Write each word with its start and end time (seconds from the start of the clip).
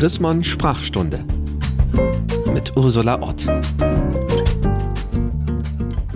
Chrismon 0.00 0.42
Sprachstunde 0.42 1.22
mit 2.54 2.74
Ursula 2.74 3.20
Ott. 3.20 3.46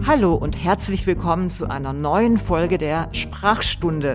Hallo 0.07 0.33
und 0.33 0.57
herzlich 0.57 1.07
willkommen 1.07 1.51
zu 1.51 1.69
einer 1.69 1.93
neuen 1.93 2.39
Folge 2.39 2.79
der 2.79 3.11
Sprachstunde 3.12 4.15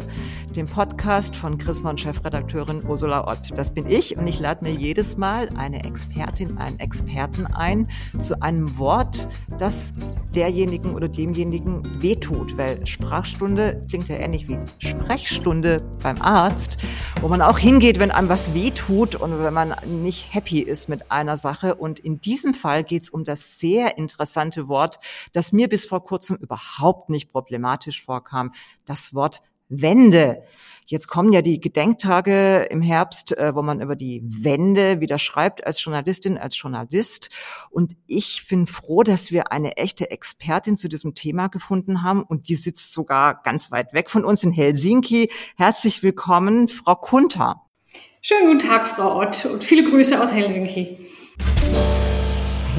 dem 0.56 0.66
Podcast 0.66 1.36
von 1.36 1.58
Chrismon-Chefredakteurin 1.58 2.84
Ursula 2.88 3.28
Ott. 3.28 3.58
Das 3.58 3.74
bin 3.74 3.90
ich 3.90 4.18
und 4.18 4.28
ich 4.28 4.40
lade 4.40 4.64
mir 4.64 4.72
jedes 4.72 5.18
Mal 5.18 5.50
eine 5.56 5.84
Expertin, 5.84 6.58
einen 6.58 6.80
Experten 6.80 7.46
ein 7.46 7.88
zu 8.18 8.42
einem 8.42 8.78
Wort, 8.78 9.28
das 9.58 9.94
derjenigen 10.34 10.96
oder 10.96 11.08
demjenigen 11.08 11.84
wehtut, 12.02 12.58
weil 12.58 12.86
Sprachstunde 12.88 13.86
klingt 13.90 14.10
ja 14.10 14.16
ähnlich 14.16 14.48
wie 14.48 14.60
Sprechstunde 14.80 15.84
beim 16.02 16.22
Arzt, 16.22 16.78
wo 17.22 17.28
man 17.28 17.42
auch 17.42 17.60
hingeht, 17.60 18.00
wenn 18.00 18.12
einem 18.12 18.30
was 18.30 18.54
wehtut 18.54 19.16
und 19.16 19.44
wenn 19.44 19.54
man 19.54 19.76
nicht 19.86 20.34
happy 20.34 20.60
ist 20.60 20.90
mit 20.90 21.12
einer 21.12 21.38
Sache. 21.38 21.76
Und 21.76 22.00
in 22.00 22.22
diesem 22.22 22.54
Fall 22.54 22.84
geht 22.84 23.04
es 23.04 23.10
um 23.10 23.24
das 23.24 23.60
sehr 23.60 23.98
interessante 23.98 24.68
Wort, 24.68 25.00
das 25.34 25.52
mir 25.52 25.70
bis 25.70 25.86
vor 25.86 26.04
kurzem 26.04 26.38
überhaupt 26.38 27.10
nicht 27.10 27.32
problematisch 27.32 28.04
vorkam, 28.04 28.54
das 28.86 29.14
Wort 29.14 29.42
Wende. 29.70 30.44
Jetzt 30.90 31.08
kommen 31.08 31.32
ja 31.32 31.44
die 31.44 31.60
Gedenktage 31.60 32.68
im 32.72 32.82
Herbst, 32.82 33.38
äh, 33.38 33.54
wo 33.54 33.62
man 33.62 33.80
über 33.80 33.96
die 33.96 34.24
Wende 34.26 35.00
wieder 35.00 35.20
schreibt 35.20 35.64
als 35.64 35.84
Journalistin, 35.84 36.40
als 36.40 36.60
Journalist. 36.60 37.30
Und 37.70 37.94
ich 38.08 38.48
bin 38.50 38.66
froh, 38.66 39.04
dass 39.04 39.32
wir 39.32 39.52
eine 39.52 39.78
echte 39.78 40.10
Expertin 40.10 40.76
zu 40.76 40.90
diesem 40.90 41.14
Thema 41.14 41.48
gefunden 41.48 42.02
haben. 42.02 42.24
Und 42.24 42.50
die 42.50 42.56
sitzt 42.56 42.92
sogar 42.92 43.44
ganz 43.44 43.72
weit 43.72 43.94
weg 43.94 44.10
von 44.10 44.26
uns 44.26 44.44
in 44.44 44.52
Helsinki. 44.52 45.30
Herzlich 45.58 46.02
willkommen, 46.02 46.68
Frau 46.70 46.96
Kunter. 46.96 47.62
Schönen 48.24 48.48
guten 48.48 48.68
Tag, 48.68 48.88
Frau 48.88 49.20
Ott, 49.20 49.46
und 49.46 49.64
viele 49.64 49.84
Grüße 49.84 50.20
aus 50.20 50.34
Helsinki. 50.34 50.98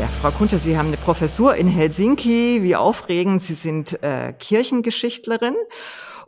Ja, 0.01 0.09
Frau 0.09 0.33
Kunter, 0.33 0.59
Sie 0.59 0.77
haben 0.77 0.89
eine 0.89 0.97
Professur 0.97 1.55
in 1.55 1.69
Helsinki. 1.69 2.65
Wie 2.65 2.75
aufregend. 2.75 3.41
Sie 3.41 3.55
sind 3.55 4.03
äh, 4.03 4.33
Kirchengeschichtlerin 4.33 5.55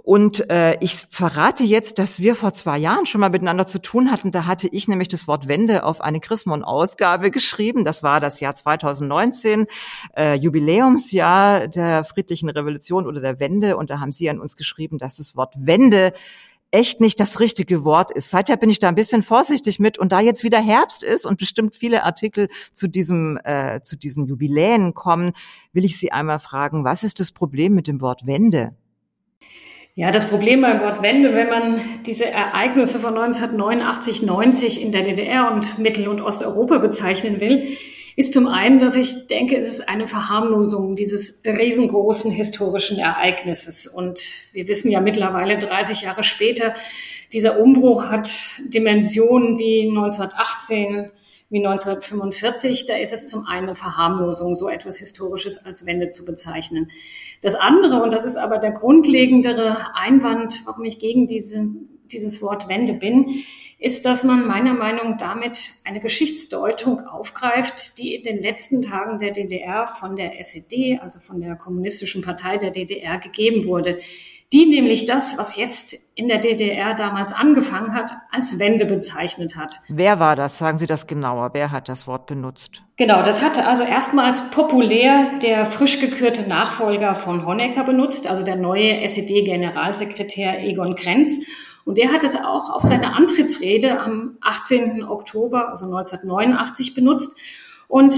und 0.05 0.51
äh, 0.51 0.77
ich 0.81 0.97
verrate 0.97 1.63
jetzt, 1.63 2.01
dass 2.01 2.19
wir 2.19 2.35
vor 2.35 2.53
zwei 2.53 2.77
Jahren 2.77 3.07
schon 3.07 3.21
mal 3.21 3.31
miteinander 3.31 3.67
zu 3.67 3.81
tun 3.81 4.11
hatten. 4.11 4.33
Da 4.33 4.47
hatte 4.47 4.67
ich 4.67 4.89
nämlich 4.89 5.07
das 5.07 5.29
Wort 5.29 5.47
Wende 5.47 5.85
auf 5.85 6.01
eine 6.01 6.19
Chrismon-Ausgabe 6.19 7.31
geschrieben. 7.31 7.85
Das 7.85 8.03
war 8.03 8.19
das 8.19 8.41
Jahr 8.41 8.55
2019, 8.55 9.67
äh, 10.17 10.35
Jubiläumsjahr 10.35 11.69
der 11.69 12.03
friedlichen 12.03 12.51
Revolution 12.51 13.07
oder 13.07 13.21
der 13.21 13.39
Wende. 13.39 13.77
Und 13.77 13.91
da 13.91 14.01
haben 14.01 14.11
Sie 14.11 14.29
an 14.29 14.41
uns 14.41 14.57
geschrieben, 14.57 14.99
dass 14.99 15.19
das 15.19 15.37
Wort 15.37 15.55
Wende 15.57 16.13
echt 16.73 17.01
nicht 17.01 17.21
das 17.21 17.39
richtige 17.39 17.85
Wort 17.85 18.11
ist. 18.11 18.31
Seither 18.31 18.57
bin 18.57 18.71
ich 18.71 18.81
da 18.81 18.89
ein 18.89 18.97
bisschen 18.97 19.23
vorsichtig 19.23 19.79
mit 19.79 19.99
und 19.99 20.11
da 20.11 20.21
jetzt 20.21 20.43
wieder 20.43 20.59
Herbst 20.59 21.05
ist 21.05 21.27
und 21.27 21.39
bestimmt 21.39 21.77
viele 21.77 22.03
Artikel 22.03 22.49
zu 22.73 22.89
diesem 22.89 23.39
äh, 23.45 23.83
zu 23.83 23.97
diesen 23.97 24.27
Jubiläen 24.27 24.95
kommen, 24.95 25.33
will 25.73 25.85
ich 25.85 25.99
Sie 25.99 26.11
einmal 26.11 26.39
fragen, 26.41 26.83
was 26.83 27.05
ist 27.05 27.21
das 27.21 27.31
Problem 27.31 27.75
mit 27.75 27.87
dem 27.87 28.01
Wort 28.01 28.27
Wende? 28.27 28.75
Ja, 29.95 30.11
das 30.11 30.27
Problem 30.27 30.63
beim 30.63 30.81
Wort 30.81 31.03
Wende, 31.03 31.35
wenn 31.35 31.51
man 31.51 31.81
diese 32.07 32.25
Ereignisse 32.25 32.99
von 32.99 33.15
1989, 33.19 34.23
90 34.23 34.81
in 34.81 34.91
der 34.91 35.03
DDR 35.03 35.53
und 35.53 35.79
Mittel- 35.79 36.09
und 36.09 36.23
Osteuropa 36.23 36.79
bezeichnen 36.79 37.41
will, 37.41 37.77
ist 38.17 38.33
zum 38.33 38.47
einen, 38.47 38.79
dass 38.79 38.97
ich 38.97 39.27
denke, 39.27 39.59
es 39.59 39.69
ist 39.69 39.91
eine 39.91 40.07
Verharmlosung 40.07 40.95
dieses 40.95 41.43
riesengroßen 41.45 42.31
historischen 42.31 42.99
Ereignisses. 42.99 43.87
Und 43.87 44.23
wir 44.55 44.67
wissen 44.67 44.91
ja 44.91 45.01
mittlerweile 45.01 45.59
30 45.59 46.01
Jahre 46.01 46.25
später, 46.25 46.75
dieser 47.35 47.61
Umbruch 47.61 48.07
hat 48.07 48.31
Dimensionen 48.65 49.59
wie 49.59 49.89
1918, 49.91 51.11
wie 51.53 51.65
1945. 51.65 52.87
Da 52.87 52.97
ist 52.97 53.13
es 53.13 53.29
zum 53.29 53.47
einen 53.47 53.69
eine 53.69 53.75
Verharmlosung, 53.77 54.57
so 54.57 54.69
etwas 54.69 54.99
Historisches 54.99 55.65
als 55.65 55.87
Wende 55.87 56.11
zu 56.11 56.25
bezeichnen. 56.25 56.91
Das 57.43 57.55
andere, 57.55 58.03
und 58.03 58.13
das 58.13 58.25
ist 58.25 58.37
aber 58.37 58.59
der 58.59 58.73
grundlegendere 58.73 59.95
Einwand, 59.95 60.63
warum 60.65 60.85
ich 60.85 60.99
gegen 60.99 61.27
diese, 61.27 61.69
dieses 62.07 62.43
Wort 62.43 62.69
Wende 62.69 62.95
bin, 62.95 63.45
ist, 63.79 64.05
dass 64.05 64.23
man 64.23 64.47
meiner 64.47 64.75
Meinung 64.75 65.11
nach 65.11 65.17
damit 65.19 65.71
eine 65.85 65.99
Geschichtsdeutung 65.99 67.01
aufgreift, 67.01 67.99
die 67.99 68.15
in 68.15 68.23
den 68.23 68.41
letzten 68.41 68.81
Tagen 68.81 69.19
der 69.19 69.33
DDR 69.33 69.89
von 69.89 70.15
der 70.15 70.39
SED, 70.39 71.01
also 71.01 71.19
von 71.19 71.41
der 71.41 71.57
Kommunistischen 71.57 72.23
Partei 72.23 72.59
der 72.59 72.71
DDR, 72.71 73.19
gegeben 73.19 73.67
wurde 73.67 73.99
die 74.53 74.67
nämlich 74.67 75.07
das, 75.07 75.39
was 75.39 75.57
jetzt 75.57 75.97
in 76.15 76.29
der 76.29 76.39
DDR 76.39 76.95
damals 76.95 77.33
angefangen 77.33 77.95
hat, 77.95 78.13
als 78.31 78.59
Wende 78.59 78.85
bezeichnet 78.85 79.57
hat. 79.57 79.81
Wer 79.89 80.21
war 80.21 80.37
das? 80.37 80.59
Sagen 80.59 80.77
Sie 80.77 80.87
das 80.87 81.07
genauer. 81.07 81.51
Wer 81.55 81.71
hat 81.71 81.89
das 81.89 82.07
Wort 82.07 82.27
benutzt? 82.27 82.83
Genau, 82.97 83.23
das 83.23 83.43
hatte 83.43 83.67
also 83.67 83.83
erstmals 83.83 84.51
populär 84.51 85.27
der 85.43 85.65
frisch 85.65 86.01
gekürte 86.01 86.43
Nachfolger 86.43 87.15
von 87.15 87.47
Honecker 87.47 87.85
benutzt, 87.85 88.27
also 88.27 88.43
der 88.43 88.57
neue 88.57 89.01
SED-Generalsekretär 89.03 90.63
Egon 90.63 90.97
Krenz. 90.97 91.39
Und 91.85 91.99
der 91.99 92.13
hat 92.13 92.23
es 92.23 92.37
auch 92.37 92.71
auf 92.71 92.83
seiner 92.83 93.17
Antrittsrede 93.17 94.01
am 94.01 94.37
18. 94.43 95.03
Oktober, 95.05 95.71
also 95.71 95.87
1989, 95.87 96.95
benutzt. 96.95 97.39
Und 97.89 98.15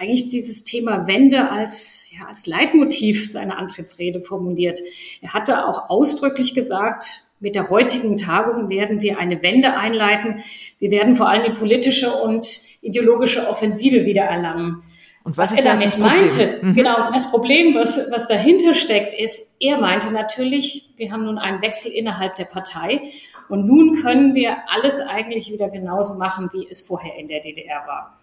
eigentlich 0.00 0.28
dieses 0.28 0.64
Thema 0.64 1.06
Wende 1.06 1.50
als, 1.50 2.04
ja, 2.10 2.26
als 2.26 2.46
Leitmotiv 2.46 3.30
seiner 3.30 3.58
Antrittsrede 3.58 4.22
formuliert. 4.22 4.78
Er 5.20 5.34
hatte 5.34 5.66
auch 5.66 5.90
ausdrücklich 5.90 6.54
gesagt, 6.54 7.24
mit 7.38 7.54
der 7.54 7.68
heutigen 7.70 8.16
Tagung 8.16 8.68
werden 8.68 9.02
wir 9.02 9.18
eine 9.18 9.42
Wende 9.42 9.76
einleiten. 9.76 10.42
Wir 10.78 10.90
werden 10.90 11.16
vor 11.16 11.28
allem 11.28 11.52
die 11.52 11.58
politische 11.58 12.12
und 12.12 12.46
ideologische 12.80 13.48
Offensive 13.48 14.06
wiedererlangen. 14.06 14.82
Und 15.22 15.36
was, 15.36 15.52
was 15.52 15.58
er 15.58 15.64
damit 15.64 15.98
meinte, 15.98 16.58
mhm. 16.62 16.74
genau, 16.74 17.10
das 17.12 17.30
Problem, 17.30 17.74
was, 17.74 18.00
was 18.10 18.26
dahinter 18.26 18.74
steckt, 18.74 19.12
ist, 19.12 19.54
er 19.60 19.78
meinte 19.78 20.12
natürlich, 20.12 20.88
wir 20.96 21.12
haben 21.12 21.24
nun 21.24 21.36
einen 21.36 21.60
Wechsel 21.60 21.92
innerhalb 21.92 22.36
der 22.36 22.46
Partei 22.46 23.02
und 23.50 23.66
nun 23.66 24.00
können 24.00 24.34
wir 24.34 24.56
alles 24.68 25.00
eigentlich 25.00 25.52
wieder 25.52 25.68
genauso 25.68 26.14
machen, 26.14 26.48
wie 26.54 26.66
es 26.70 26.80
vorher 26.80 27.18
in 27.18 27.26
der 27.26 27.40
DDR 27.40 27.82
war. 27.86 28.19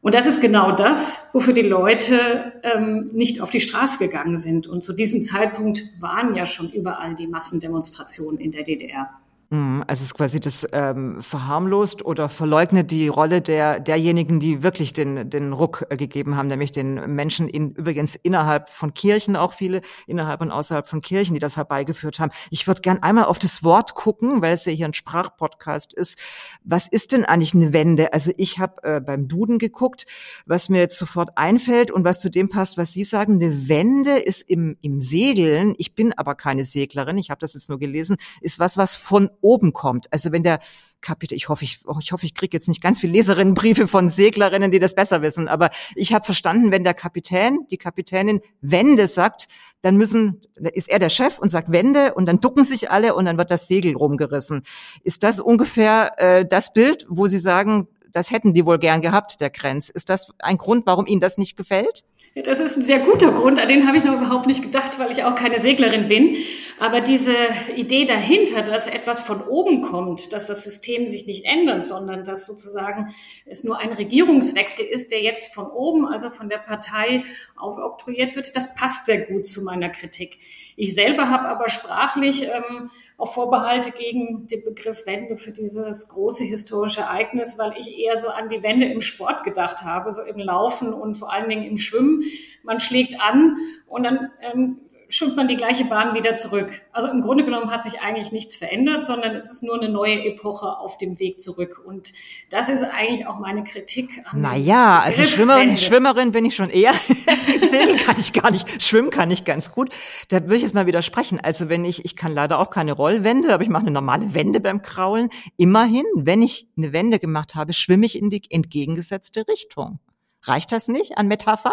Und 0.00 0.14
das 0.14 0.26
ist 0.26 0.40
genau 0.40 0.72
das, 0.72 1.28
wofür 1.32 1.52
die 1.52 1.62
Leute 1.62 2.52
ähm, 2.62 3.10
nicht 3.12 3.40
auf 3.40 3.50
die 3.50 3.60
Straße 3.60 3.98
gegangen 3.98 4.38
sind. 4.38 4.66
Und 4.66 4.84
zu 4.84 4.92
diesem 4.92 5.22
Zeitpunkt 5.22 5.82
waren 5.98 6.34
ja 6.34 6.46
schon 6.46 6.70
überall 6.70 7.14
die 7.14 7.26
Massendemonstrationen 7.26 8.38
in 8.40 8.52
der 8.52 8.62
DDR. 8.62 9.10
Mhm, 9.50 9.82
also 9.86 10.02
es 10.02 10.08
ist 10.08 10.14
quasi 10.14 10.40
das 10.40 10.68
ähm, 10.72 11.22
verharmlost 11.22 12.04
oder 12.04 12.28
verleugnet 12.28 12.90
die 12.90 13.08
Rolle 13.08 13.40
der 13.40 13.80
derjenigen, 13.80 14.40
die 14.40 14.62
wirklich 14.62 14.92
den 14.92 15.30
den 15.30 15.54
Ruck 15.54 15.86
äh, 15.88 15.96
gegeben 15.96 16.36
haben, 16.36 16.48
nämlich 16.48 16.70
den 16.70 17.14
Menschen 17.14 17.48
in 17.48 17.70
übrigens 17.70 18.14
innerhalb 18.14 18.68
von 18.68 18.92
Kirchen 18.92 19.36
auch 19.36 19.54
viele 19.54 19.80
innerhalb 20.06 20.42
und 20.42 20.50
außerhalb 20.50 20.86
von 20.86 21.00
Kirchen, 21.00 21.32
die 21.32 21.40
das 21.40 21.56
herbeigeführt 21.56 22.20
haben. 22.20 22.30
Ich 22.50 22.66
würde 22.66 22.82
gern 22.82 23.02
einmal 23.02 23.24
auf 23.24 23.38
das 23.38 23.64
Wort 23.64 23.94
gucken, 23.94 24.42
weil 24.42 24.52
es 24.52 24.66
ja 24.66 24.72
hier 24.72 24.84
ein 24.84 24.92
Sprachpodcast 24.92 25.94
ist. 25.94 26.18
Was 26.62 26.86
ist 26.86 27.12
denn 27.12 27.24
eigentlich 27.24 27.54
eine 27.54 27.72
Wende? 27.72 28.12
Also 28.12 28.32
ich 28.36 28.58
habe 28.58 28.82
äh, 28.82 29.00
beim 29.00 29.28
Duden 29.28 29.58
geguckt, 29.58 30.04
was 30.44 30.68
mir 30.68 30.80
jetzt 30.80 30.98
sofort 30.98 31.38
einfällt 31.38 31.90
und 31.90 32.04
was 32.04 32.20
zu 32.20 32.30
dem 32.30 32.50
passt, 32.50 32.76
was 32.76 32.92
Sie 32.92 33.04
sagen. 33.04 33.36
Eine 33.36 33.66
Wende 33.66 34.18
ist 34.18 34.42
im 34.42 34.76
im 34.82 35.00
Segeln. 35.00 35.74
Ich 35.78 35.94
bin 35.94 36.12
aber 36.12 36.34
keine 36.34 36.64
Seglerin. 36.64 37.16
Ich 37.16 37.30
habe 37.30 37.40
das 37.40 37.54
jetzt 37.54 37.70
nur 37.70 37.78
gelesen. 37.78 38.18
Ist 38.42 38.58
was, 38.58 38.76
was 38.76 38.94
von 38.94 39.30
oben 39.40 39.72
kommt. 39.72 40.12
Also 40.12 40.32
wenn 40.32 40.42
der 40.42 40.60
Kapitän, 41.00 41.36
ich 41.36 41.48
hoffe, 41.48 41.64
ich, 41.64 41.80
ich 42.00 42.12
hoffe, 42.12 42.26
ich 42.26 42.34
kriege 42.34 42.56
jetzt 42.56 42.68
nicht 42.68 42.82
ganz 42.82 43.00
viele 43.00 43.12
Leserinnenbriefe 43.12 43.86
von 43.86 44.08
Seglerinnen, 44.08 44.70
die 44.70 44.78
das 44.78 44.94
besser 44.94 45.22
wissen, 45.22 45.48
aber 45.48 45.70
ich 45.94 46.12
habe 46.12 46.24
verstanden, 46.24 46.70
wenn 46.72 46.84
der 46.84 46.94
Kapitän, 46.94 47.66
die 47.70 47.78
Kapitänin 47.78 48.40
Wende 48.60 49.06
sagt, 49.06 49.46
dann 49.80 49.96
müssen, 49.96 50.40
ist 50.72 50.88
er 50.88 50.98
der 50.98 51.10
Chef 51.10 51.38
und 51.38 51.50
sagt 51.50 51.70
Wende 51.70 52.14
und 52.14 52.26
dann 52.26 52.40
ducken 52.40 52.64
sich 52.64 52.90
alle 52.90 53.14
und 53.14 53.26
dann 53.26 53.38
wird 53.38 53.50
das 53.50 53.68
Segel 53.68 53.94
rumgerissen. 53.96 54.62
Ist 55.04 55.22
das 55.22 55.38
ungefähr 55.40 56.12
äh, 56.18 56.44
das 56.44 56.72
Bild, 56.72 57.06
wo 57.08 57.26
Sie 57.28 57.38
sagen, 57.38 57.86
das 58.10 58.30
hätten 58.30 58.54
die 58.54 58.66
wohl 58.66 58.78
gern 58.78 59.00
gehabt, 59.00 59.40
der 59.40 59.50
Grenz? 59.50 59.90
Ist 59.90 60.10
das 60.10 60.32
ein 60.38 60.56
Grund, 60.56 60.86
warum 60.86 61.06
Ihnen 61.06 61.20
das 61.20 61.38
nicht 61.38 61.56
gefällt? 61.56 62.04
Das 62.44 62.60
ist 62.60 62.76
ein 62.76 62.84
sehr 62.84 63.00
guter 63.00 63.32
Grund, 63.32 63.58
an 63.58 63.68
den 63.68 63.86
habe 63.86 63.96
ich 63.96 64.04
noch 64.04 64.14
überhaupt 64.14 64.46
nicht 64.46 64.62
gedacht, 64.62 64.98
weil 64.98 65.10
ich 65.10 65.24
auch 65.24 65.34
keine 65.34 65.60
Seglerin 65.60 66.08
bin. 66.08 66.36
Aber 66.78 67.00
diese 67.00 67.34
Idee 67.74 68.04
dahinter, 68.04 68.62
dass 68.62 68.86
etwas 68.86 69.22
von 69.22 69.42
oben 69.42 69.80
kommt, 69.82 70.32
dass 70.32 70.46
das 70.46 70.62
System 70.62 71.08
sich 71.08 71.26
nicht 71.26 71.44
ändert, 71.44 71.84
sondern 71.84 72.24
dass 72.24 72.46
sozusagen 72.46 73.14
es 73.46 73.64
nur 73.64 73.78
ein 73.78 73.92
Regierungswechsel 73.92 74.84
ist, 74.84 75.10
der 75.10 75.22
jetzt 75.22 75.52
von 75.52 75.66
oben, 75.66 76.06
also 76.06 76.30
von 76.30 76.48
der 76.48 76.58
Partei 76.58 77.24
aufoktroyiert 77.56 78.36
wird, 78.36 78.54
das 78.54 78.74
passt 78.74 79.06
sehr 79.06 79.22
gut 79.22 79.46
zu 79.46 79.62
meiner 79.62 79.88
Kritik. 79.88 80.38
Ich 80.80 80.94
selber 80.94 81.28
habe 81.28 81.48
aber 81.48 81.68
sprachlich 81.68 82.44
ähm, 82.44 82.92
auch 83.16 83.32
Vorbehalte 83.32 83.90
gegen 83.90 84.46
den 84.46 84.62
Begriff 84.62 85.06
Wende 85.06 85.36
für 85.36 85.50
dieses 85.50 86.06
große 86.06 86.44
historische 86.44 87.00
Ereignis, 87.00 87.58
weil 87.58 87.74
ich 87.76 87.98
eher 87.98 88.16
so 88.16 88.28
an 88.28 88.48
die 88.48 88.62
Wende 88.62 88.86
im 88.86 89.00
Sport 89.00 89.42
gedacht 89.42 89.82
habe, 89.82 90.12
so 90.12 90.22
im 90.22 90.38
Laufen 90.38 90.92
und 90.92 91.16
vor 91.16 91.32
allen 91.32 91.48
Dingen 91.48 91.64
im 91.64 91.78
Schwimmen. 91.78 92.22
Man 92.62 92.78
schlägt 92.78 93.20
an 93.20 93.56
und 93.88 94.04
dann 94.04 94.30
ähm, 94.40 94.78
schwimmt 95.08 95.36
man 95.36 95.48
die 95.48 95.56
gleiche 95.56 95.84
Bahn 95.84 96.14
wieder 96.14 96.34
zurück. 96.34 96.82
Also 96.92 97.08
im 97.08 97.20
Grunde 97.20 97.44
genommen 97.44 97.70
hat 97.70 97.82
sich 97.82 98.00
eigentlich 98.00 98.32
nichts 98.32 98.56
verändert, 98.56 99.04
sondern 99.04 99.34
es 99.34 99.50
ist 99.50 99.62
nur 99.62 99.76
eine 99.76 99.88
neue 99.88 100.24
Epoche 100.24 100.78
auf 100.78 100.98
dem 100.98 101.18
Weg 101.18 101.40
zurück. 101.40 101.82
Und 101.84 102.12
das 102.50 102.68
ist 102.68 102.82
eigentlich 102.82 103.26
auch 103.26 103.38
meine 103.38 103.64
Kritik 103.64 104.22
an. 104.24 104.40
Naja, 104.40 105.00
also 105.00 105.22
Schwimmerin, 105.22 105.76
Schwimmerin 105.76 106.32
bin 106.32 106.44
ich 106.44 106.54
schon 106.54 106.70
eher. 106.70 106.92
Segeln 107.70 107.96
kann 107.96 108.16
ich 108.18 108.32
gar 108.32 108.50
nicht, 108.50 108.82
schwimmen 108.82 109.10
kann 109.10 109.30
ich 109.30 109.44
ganz 109.44 109.72
gut. 109.72 109.90
Da 110.28 110.42
würde 110.42 110.56
ich 110.56 110.62
jetzt 110.62 110.74
mal 110.74 110.86
widersprechen. 110.86 111.40
Also 111.40 111.68
wenn 111.68 111.84
ich, 111.84 112.04
ich 112.04 112.16
kann 112.16 112.34
leider 112.34 112.58
auch 112.58 112.70
keine 112.70 112.92
Rollwände, 112.92 113.52
aber 113.52 113.62
ich 113.62 113.68
mache 113.68 113.82
eine 113.82 113.92
normale 113.92 114.34
Wende 114.34 114.60
beim 114.60 114.82
Kraulen. 114.82 115.30
Immerhin, 115.56 116.04
wenn 116.14 116.42
ich 116.42 116.68
eine 116.76 116.92
Wende 116.92 117.18
gemacht 117.18 117.54
habe, 117.54 117.72
schwimme 117.72 118.06
ich 118.06 118.18
in 118.18 118.30
die 118.30 118.42
entgegengesetzte 118.50 119.48
Richtung. 119.48 120.00
Reicht 120.42 120.72
das 120.72 120.88
nicht 120.88 121.18
an 121.18 121.28
Metapher? 121.28 121.72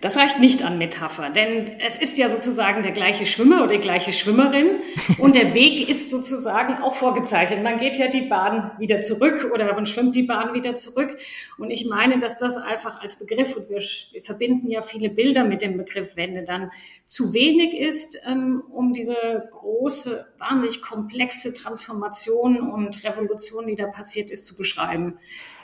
Das 0.00 0.16
reicht 0.16 0.40
nicht 0.40 0.62
an 0.62 0.78
Metapher, 0.78 1.30
denn 1.30 1.76
es 1.78 1.96
ist 1.96 2.18
ja 2.18 2.28
sozusagen 2.28 2.82
der 2.82 2.90
gleiche 2.90 3.24
Schwimmer 3.24 3.62
oder 3.62 3.74
die 3.74 3.80
gleiche 3.80 4.12
Schwimmerin 4.12 4.80
und 5.18 5.36
der 5.36 5.54
Weg 5.54 5.88
ist 5.88 6.10
sozusagen 6.10 6.82
auch 6.82 6.94
vorgezeichnet. 6.94 7.62
Man 7.62 7.78
geht 7.78 7.96
ja 7.98 8.08
die 8.08 8.22
Bahn 8.22 8.72
wieder 8.78 9.00
zurück 9.00 9.50
oder 9.54 9.72
man 9.74 9.86
schwimmt 9.86 10.16
die 10.16 10.24
Bahn 10.24 10.54
wieder 10.54 10.74
zurück 10.74 11.16
und 11.56 11.70
ich 11.70 11.86
meine, 11.86 12.18
dass 12.18 12.36
das 12.36 12.56
einfach 12.56 13.00
als 13.00 13.16
Begriff 13.16 13.56
und 13.56 13.70
wir, 13.70 13.78
wir 13.78 14.22
verbinden 14.24 14.68
ja 14.68 14.80
viele 14.80 15.08
Bilder 15.08 15.44
mit 15.44 15.62
dem 15.62 15.76
Begriff 15.76 16.16
Wende 16.16 16.42
dann 16.42 16.72
zu 17.06 17.32
wenig 17.32 17.74
ist, 17.74 18.20
ähm, 18.26 18.62
um 18.72 18.92
diese 18.92 19.48
große, 19.52 20.26
wahnsinnig 20.38 20.82
komplexe 20.82 21.54
Transformation 21.54 22.60
und 22.60 23.04
Revolution, 23.04 23.68
die 23.68 23.76
da 23.76 23.86
passiert 23.86 24.30
ist, 24.32 24.46
zu 24.46 24.56
beschreiben. 24.56 25.18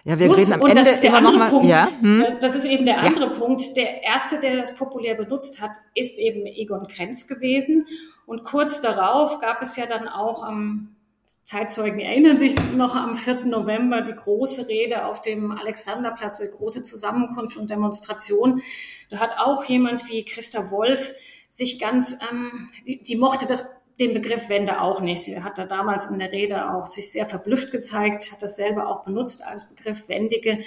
Ja, 0.04 0.18
wir 0.18 0.28
Muss, 0.28 0.38
reden 0.38 0.52
am 0.54 0.60
Ende 0.60 0.84
das 0.84 0.92
ist 0.94 1.02
der 1.02 1.20
noch 1.20 1.34
mal, 1.34 1.50
Punkt. 1.50 1.66
Ja, 1.68 1.88
hm. 2.00 2.24
Das 2.40 2.54
ist 2.54 2.64
eben 2.64 2.84
der 2.84 2.98
andere 2.98 3.26
ja. 3.26 3.38
Punkt. 3.38 3.76
Der 3.76 4.02
erste, 4.02 4.38
der 4.38 4.56
das 4.56 4.74
populär 4.74 5.14
benutzt 5.14 5.60
hat, 5.60 5.72
ist 5.94 6.18
eben 6.18 6.46
Egon 6.46 6.86
Krenz 6.86 7.26
gewesen. 7.26 7.86
Und 8.26 8.44
kurz 8.44 8.80
darauf 8.80 9.38
gab 9.38 9.62
es 9.62 9.76
ja 9.76 9.86
dann 9.86 10.08
auch 10.08 10.42
am 10.42 10.94
Zeitzeugen 11.48 11.98
erinnern 11.98 12.36
sich 12.36 12.54
noch 12.74 12.94
am 12.94 13.16
4. 13.16 13.46
November 13.46 14.02
die 14.02 14.12
große 14.12 14.68
Rede 14.68 15.06
auf 15.06 15.22
dem 15.22 15.50
Alexanderplatz, 15.50 16.40
die 16.40 16.50
große 16.50 16.82
Zusammenkunft 16.82 17.56
und 17.56 17.70
Demonstration. 17.70 18.60
Da 19.08 19.18
hat 19.18 19.38
auch 19.38 19.64
jemand 19.64 20.06
wie 20.10 20.26
Christa 20.26 20.70
Wolf 20.70 21.10
sich 21.50 21.80
ganz, 21.80 22.18
ähm, 22.30 22.68
die, 22.86 23.00
die 23.00 23.16
mochte 23.16 23.46
das 23.46 23.66
den 23.98 24.14
Begriff 24.14 24.48
Wende 24.48 24.80
auch 24.80 25.00
nicht. 25.00 25.22
Sie 25.22 25.42
hat 25.42 25.58
da 25.58 25.66
damals 25.66 26.06
in 26.06 26.18
der 26.18 26.30
Rede 26.30 26.72
auch 26.72 26.86
sich 26.86 27.10
sehr 27.10 27.26
verblüfft 27.26 27.72
gezeigt, 27.72 28.30
hat 28.30 28.42
das 28.42 28.56
selber 28.56 28.86
auch 28.88 29.04
benutzt 29.04 29.44
als 29.44 29.68
Begriff 29.68 30.08
Wendige 30.08 30.58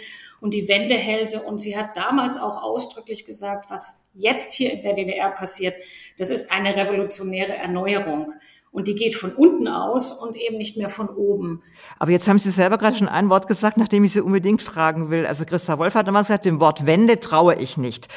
und 0.42 0.54
die 0.54 0.68
Wendehälse. 0.68 1.42
Und 1.42 1.60
sie 1.60 1.78
hat 1.78 1.95
damals 1.95 2.38
auch 2.38 2.62
ausdrücklich 2.62 3.25
gesagt, 3.25 3.69
was 3.69 4.04
jetzt 4.13 4.54
hier 4.54 4.74
in 4.74 4.81
der 4.81 4.94
DDR 4.94 5.31
passiert, 5.31 5.78
das 6.18 6.30
ist 6.30 6.51
eine 6.51 6.75
revolutionäre 6.75 7.56
Erneuerung. 7.56 8.33
Und 8.73 8.88
die 8.88 8.95
geht 8.95 9.15
von 9.15 9.33
unten 9.33 9.68
aus 9.68 10.13
und 10.13 10.38
eben 10.38 10.57
nicht 10.57 10.77
mehr 10.77 10.88
von 10.88 11.09
oben. 11.09 11.62
Aber 12.00 12.12
jetzt 12.12 12.29
haben 12.29 12.39
Sie 12.39 12.51
selber 12.51 12.77
gerade 12.77 12.95
schon 12.95 13.09
ein 13.09 13.29
Wort 13.29 13.45
gesagt, 13.47 13.75
nachdem 13.75 14.06
ich 14.06 14.13
Sie 14.13 14.21
unbedingt 14.21 14.62
fragen 14.62 15.09
will. 15.09 15.25
Also 15.25 15.44
Christa 15.44 15.77
Wolf 15.77 15.94
hat 15.94 16.07
damals 16.07 16.27
gesagt, 16.27 16.45
dem 16.45 16.62
Wort 16.62 16.85
Wende 16.85 17.19
traue 17.19 17.56
ich 17.56 17.75
nicht. 17.75 18.07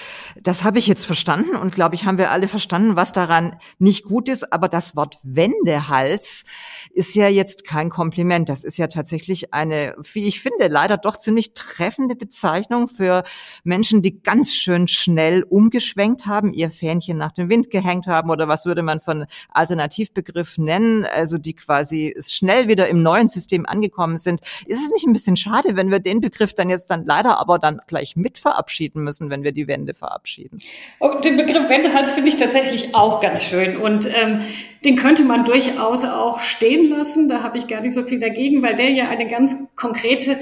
Das 0.41 0.63
habe 0.63 0.79
ich 0.79 0.87
jetzt 0.87 1.07
verstanden 1.07 1.57
und 1.57 1.75
glaube 1.75 1.97
ich, 1.97 2.05
haben 2.05 2.19
wir 2.19 2.31
alle 2.31 2.47
verstanden, 2.47 2.95
was 2.95 3.11
daran 3.11 3.59
nicht 3.81 4.05
gut 4.05 4.29
ist. 4.29 4.53
Aber 4.53 4.69
das 4.69 4.95
Wort 4.95 5.19
Wendehals 5.25 6.45
ist 6.93 7.17
ja 7.17 7.27
jetzt 7.27 7.65
kein 7.65 7.91
Kompliment. 7.91 8.49
Das 8.49 8.63
ist 8.63 8.77
ja 8.77 8.87
tatsächlich 8.87 9.53
eine, 9.53 9.97
wie 10.13 10.29
ich 10.29 10.41
finde, 10.41 10.69
leider 10.69 10.99
doch 10.99 11.17
ziemlich 11.17 11.55
treffende 11.55 12.15
Bezeichnung 12.15 12.87
für 12.87 13.25
Menschen, 13.65 14.03
die 14.03 14.23
ganz 14.23 14.55
schön 14.55 14.87
schnell 14.87 15.43
umgeschwenkt 15.43 16.27
haben, 16.27 16.53
ihr 16.53 16.71
Fähnchen 16.71 17.19
nach 17.19 17.33
dem 17.33 17.49
Wind 17.49 17.71
gehängt 17.71 18.07
haben 18.07 18.31
oder 18.31 18.47
was 18.47 18.67
würde 18.67 18.83
man 18.83 19.01
von 19.01 19.27
Alternativbegriffen 19.49 20.44
Begriff 20.45 20.59
nennen, 20.59 21.05
also 21.07 21.39
die 21.39 21.55
quasi 21.55 22.15
schnell 22.21 22.69
wieder 22.69 22.89
im 22.89 23.03
neuen 23.03 23.29
System 23.29 23.65
angekommen 23.67 24.19
sind. 24.19 24.41
Ist 24.67 24.85
es 24.85 24.91
nicht 24.91 25.07
ein 25.07 25.13
bisschen 25.13 25.37
schade, 25.37 25.77
wenn 25.77 25.91
wir 25.91 26.01
den 26.01 26.21
Begriff 26.21 26.53
dann 26.53 26.69
jetzt 26.69 26.91
dann 26.91 27.07
leider 27.07 27.41
aber 27.41 27.59
dann 27.59 27.81
gleich 27.87 28.15
mit 28.17 28.39
verabschieden 28.39 29.03
müssen, 29.03 29.31
wenn 29.31 29.43
wir 29.43 29.53
die 29.53 29.67
Wende 29.67 29.95
verabschieden? 29.95 30.59
Oh, 31.01 31.19
den 31.21 31.37
Begriff 31.37 31.69
Wendehals 31.69 32.13
finde 32.13 32.29
ich 32.29 32.37
tatsächlich 32.37 32.95
auch 32.95 33.21
ganz 33.21 33.43
schön 33.43 33.79
und 33.79 34.07
ähm, 34.15 34.41
den 34.85 34.97
könnte 34.97 35.23
man 35.23 35.47
durchaus 35.47 36.05
auch 36.05 36.41
stehen 36.41 36.91
lassen. 36.91 37.29
Da 37.29 37.43
habe 37.43 37.57
ich 37.57 37.67
gar 37.67 37.81
nicht 37.81 37.95
so 37.95 38.03
viel 38.03 38.19
dagegen, 38.19 38.63
weil 38.63 38.77
der 38.77 38.91
ja 38.91 39.09
eine 39.09 39.27
ganz 39.27 39.75
konkrete 39.77 40.37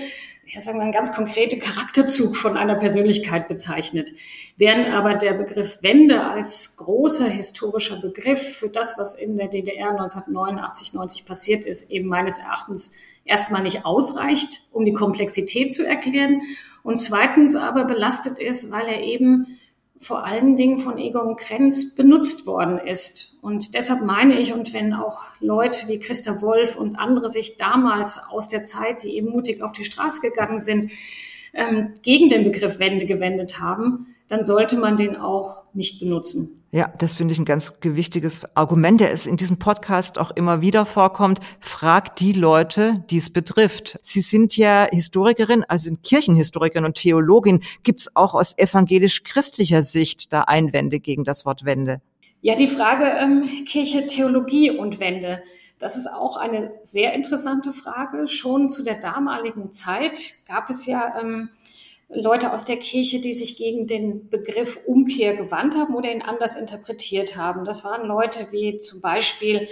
ja, 0.47 0.61
sagen 0.61 0.79
wir, 0.79 0.85
ein 0.85 0.93
ganz 0.93 1.13
konkrete 1.13 1.59
Charakterzug 1.59 2.37
von 2.37 2.57
einer 2.57 2.75
Persönlichkeit 2.75 3.49
bezeichnet. 3.49 4.13
Während 4.57 4.89
aber 4.89 5.15
der 5.15 5.35
Begriff 5.35 5.79
Wende 5.83 6.25
als 6.25 6.77
großer 6.77 7.27
historischer 7.29 8.01
Begriff 8.01 8.57
für 8.57 8.69
das, 8.69 8.99
was 8.99 9.15
in 9.15 9.37
der 9.37 9.49
DDR 9.49 9.91
1989, 9.91 10.95
90 10.95 11.27
passiert 11.27 11.65
ist, 11.65 11.91
eben 11.91 12.09
meines 12.09 12.39
Erachtens 12.39 12.93
erstmal 13.25 13.63
nicht 13.63 13.85
ausreicht, 13.85 14.63
um 14.73 14.85
die 14.85 14.93
Komplexität 14.93 15.73
zu 15.73 15.87
erklären. 15.87 16.43
Und 16.83 16.99
zweitens 16.99 17.55
aber 17.55 17.85
belastet 17.85 18.41
ist, 18.41 18.73
weil 18.73 18.89
er 18.89 19.03
eben 19.03 19.59
vor 20.03 20.25
allen 20.25 20.57
Dingen 20.57 20.79
von 20.79 20.99
Egon 20.99 21.37
Krenz 21.37 21.95
benutzt 21.95 22.47
worden 22.47 22.79
ist. 22.79 23.39
Und 23.41 23.75
deshalb 23.75 24.03
meine 24.03 24.39
ich, 24.39 24.53
und 24.53 24.73
wenn 24.73 24.93
auch 24.93 25.23
Leute 25.41 25.89
wie 25.89 25.99
Christa 25.99 26.43
Wolf 26.43 26.77
und 26.77 26.97
andere 26.97 27.31
sich 27.31 27.57
damals 27.57 28.21
aus 28.31 28.49
der 28.49 28.65
Zeit, 28.65 29.05
die 29.05 29.17
eben 29.17 29.31
mutig 29.31 29.63
auf 29.63 29.73
die 29.73 29.85
Straße 29.85 30.21
gegangen 30.21 30.61
sind, 30.61 30.89
ähm, 31.55 31.95
gegen 32.03 32.29
den 32.29 32.45
Begriff 32.45 32.79
Wende 32.79 33.07
gewendet 33.07 33.61
haben, 33.61 34.15
dann 34.29 34.45
sollte 34.45 34.77
man 34.77 34.97
den 34.97 35.17
auch 35.17 35.63
nicht 35.73 36.01
benutzen. 36.01 36.62
Ja, 36.75 36.91
das 36.97 37.17
finde 37.17 37.33
ich 37.33 37.39
ein 37.39 37.45
ganz 37.45 37.81
gewichtiges 37.81 38.47
Argument, 38.57 38.99
der 38.99 39.13
es 39.13 39.27
in 39.27 39.37
diesem 39.37 39.59
Podcast 39.59 40.19
auch 40.19 40.31
immer 40.31 40.63
wieder 40.63 40.87
vorkommt. 40.87 41.39
Fragt 41.61 42.19
die 42.19 42.33
Leute, 42.33 43.05
die 43.11 43.19
es 43.19 43.31
betrifft. 43.31 43.99
Sie 44.01 44.23
sind 44.23 44.57
ja 44.57 44.89
Historikerin, 44.91 45.65
also 45.69 45.91
sind 45.91 46.03
Kirchenhistorikerin 46.03 46.87
und 46.87 46.95
Theologin. 46.95 47.61
Gibt 47.83 48.01
es 48.01 48.17
auch 48.17 48.35
aus 48.35 48.57
evangelisch-christlicher 48.57 49.83
Sicht 49.83 50.33
da 50.33 50.45
Einwände 50.45 50.99
gegen 50.99 51.25
das 51.25 51.45
Wort 51.45 51.67
Wende? 51.67 52.01
Ja, 52.41 52.55
die 52.55 52.69
Frage 52.69 53.05
ähm, 53.21 53.67
Kirche, 53.67 54.07
Theologie 54.07 54.71
und 54.71 54.99
Wende. 54.99 55.43
Das 55.79 55.99
ist 55.99 56.07
auch 56.07 56.39
eine 56.39 56.73
sehr 56.85 57.13
interessante 57.13 57.75
Frage. 57.75 58.29
Schon 58.29 58.71
zu 58.71 58.83
der 58.83 58.99
damaligen 58.99 59.73
Zeit 59.73 60.33
gab 60.49 60.71
es 60.71 60.87
ja 60.87 61.21
ähm, 61.21 61.51
Leute 62.15 62.53
aus 62.53 62.65
der 62.65 62.77
Kirche, 62.77 63.21
die 63.21 63.33
sich 63.33 63.57
gegen 63.57 63.87
den 63.87 64.29
Begriff 64.29 64.81
Umkehr 64.87 65.35
gewandt 65.35 65.75
haben 65.75 65.95
oder 65.95 66.13
ihn 66.13 66.23
anders 66.23 66.57
interpretiert 66.57 67.37
haben. 67.37 67.65
Das 67.65 67.85
waren 67.85 68.07
Leute 68.07 68.49
wie 68.51 68.77
zum 68.79 69.01
Beispiel 69.01 69.67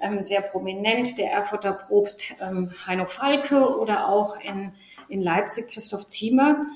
ähm, 0.00 0.20
sehr 0.20 0.42
prominent 0.42 1.16
der 1.18 1.30
Erfurter 1.30 1.72
Propst 1.72 2.34
ähm, 2.40 2.72
Heino 2.86 3.06
Falke 3.06 3.78
oder 3.78 4.08
auch 4.08 4.36
in, 4.40 4.72
in 5.08 5.22
Leipzig 5.22 5.68
Christoph 5.68 6.08
Ziemer, 6.08 6.66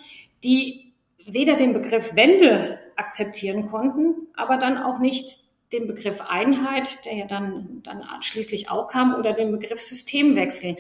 die 0.44 0.92
weder 1.26 1.56
den 1.56 1.72
Begriff 1.72 2.14
Wende 2.14 2.78
akzeptieren 2.96 3.68
konnten, 3.68 4.28
aber 4.34 4.56
dann 4.56 4.78
auch 4.78 4.98
nicht 4.98 5.40
den 5.72 5.86
Begriff 5.86 6.20
Einheit, 6.20 7.04
der 7.04 7.14
ja 7.14 7.26
dann, 7.26 7.80
dann 7.84 8.04
schließlich 8.20 8.70
auch 8.70 8.88
kam, 8.88 9.14
oder 9.14 9.32
den 9.32 9.52
Begriff 9.52 9.80
Systemwechsel. 9.80 10.76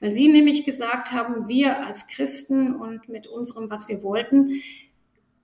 Weil 0.00 0.12
Sie 0.12 0.28
nämlich 0.28 0.64
gesagt 0.64 1.12
haben, 1.12 1.48
wir 1.48 1.86
als 1.86 2.08
Christen 2.08 2.74
und 2.74 3.08
mit 3.08 3.26
unserem, 3.26 3.70
was 3.70 3.88
wir 3.88 4.02
wollten, 4.02 4.60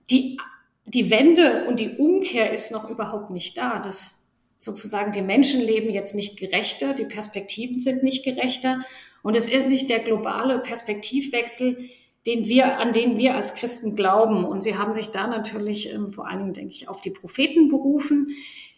die, 0.09 0.37
die 0.85 1.09
Wende 1.09 1.65
und 1.67 1.79
die 1.79 1.97
Umkehr 1.97 2.51
ist 2.51 2.71
noch 2.71 2.89
überhaupt 2.89 3.29
nicht 3.29 3.57
da. 3.57 3.79
Das 3.79 4.27
sozusagen 4.59 5.11
die 5.11 5.21
Menschen 5.21 5.61
leben 5.61 5.91
jetzt 5.91 6.15
nicht 6.15 6.39
gerechter, 6.39 6.93
die 6.93 7.05
Perspektiven 7.05 7.79
sind 7.79 8.03
nicht 8.03 8.25
gerechter 8.25 8.81
und 9.21 9.35
es 9.35 9.47
ist 9.47 9.67
nicht 9.67 9.89
der 9.89 9.99
globale 9.99 10.59
Perspektivwechsel, 10.59 11.77
den 12.25 12.45
wir, 12.47 12.77
an 12.77 12.91
den 12.91 13.17
wir 13.17 13.35
als 13.35 13.55
Christen 13.55 13.95
glauben. 13.95 14.43
Und 14.43 14.61
sie 14.61 14.77
haben 14.77 14.93
sich 14.93 15.09
da 15.09 15.27
natürlich 15.27 15.93
ähm, 15.93 16.11
vor 16.11 16.27
allen 16.27 16.39
Dingen, 16.39 16.53
denke 16.53 16.73
ich, 16.73 16.89
auf 16.89 17.01
die 17.01 17.11
Propheten 17.11 17.69
berufen, 17.69 18.27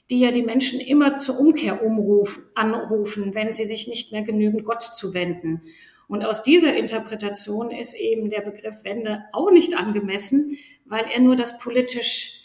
die 0.09 0.19
ja 0.19 0.31
die 0.31 0.43
Menschen 0.43 0.79
immer 0.79 1.15
zur 1.17 1.39
Umkehr 1.39 1.83
umruf, 1.83 2.41
anrufen, 2.55 3.35
wenn 3.35 3.53
sie 3.53 3.65
sich 3.65 3.87
nicht 3.87 4.11
mehr 4.11 4.23
genügend 4.23 4.65
Gott 4.65 4.81
zuwenden. 4.81 5.61
Und 6.07 6.25
aus 6.25 6.41
dieser 6.41 6.75
Interpretation 6.75 7.69
ist 7.69 7.93
eben 7.93 8.29
der 8.29 8.41
Begriff 8.41 8.83
Wende 8.83 9.25
auch 9.31 9.51
nicht 9.51 9.77
angemessen, 9.77 10.57
weil 10.85 11.05
er 11.05 11.19
nur 11.19 11.35
das 11.35 11.59
politisch 11.59 12.39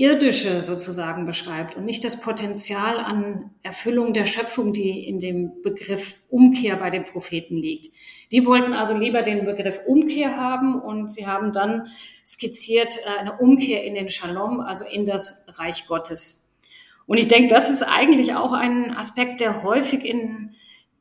Irdische 0.00 0.62
sozusagen 0.62 1.26
beschreibt 1.26 1.76
und 1.76 1.84
nicht 1.84 2.04
das 2.04 2.18
Potenzial 2.18 2.98
an 3.00 3.50
Erfüllung 3.62 4.14
der 4.14 4.24
Schöpfung, 4.24 4.72
die 4.72 5.06
in 5.06 5.20
dem 5.20 5.60
Begriff 5.60 6.16
Umkehr 6.30 6.76
bei 6.76 6.88
den 6.88 7.04
Propheten 7.04 7.58
liegt. 7.58 7.94
Die 8.32 8.46
wollten 8.46 8.72
also 8.72 8.96
lieber 8.96 9.20
den 9.20 9.44
Begriff 9.44 9.82
Umkehr 9.86 10.38
haben 10.38 10.80
und 10.80 11.12
sie 11.12 11.26
haben 11.26 11.52
dann 11.52 11.88
skizziert 12.26 12.96
äh, 13.04 13.18
eine 13.18 13.36
Umkehr 13.40 13.84
in 13.84 13.94
den 13.94 14.08
Shalom, 14.08 14.60
also 14.60 14.86
in 14.86 15.04
das 15.04 15.44
Reich 15.58 15.86
Gottes. 15.86 16.39
Und 17.10 17.18
ich 17.18 17.26
denke, 17.26 17.52
das 17.52 17.68
ist 17.68 17.82
eigentlich 17.82 18.34
auch 18.34 18.52
ein 18.52 18.96
Aspekt, 18.96 19.40
der 19.40 19.64
häufig 19.64 20.04
in 20.04 20.52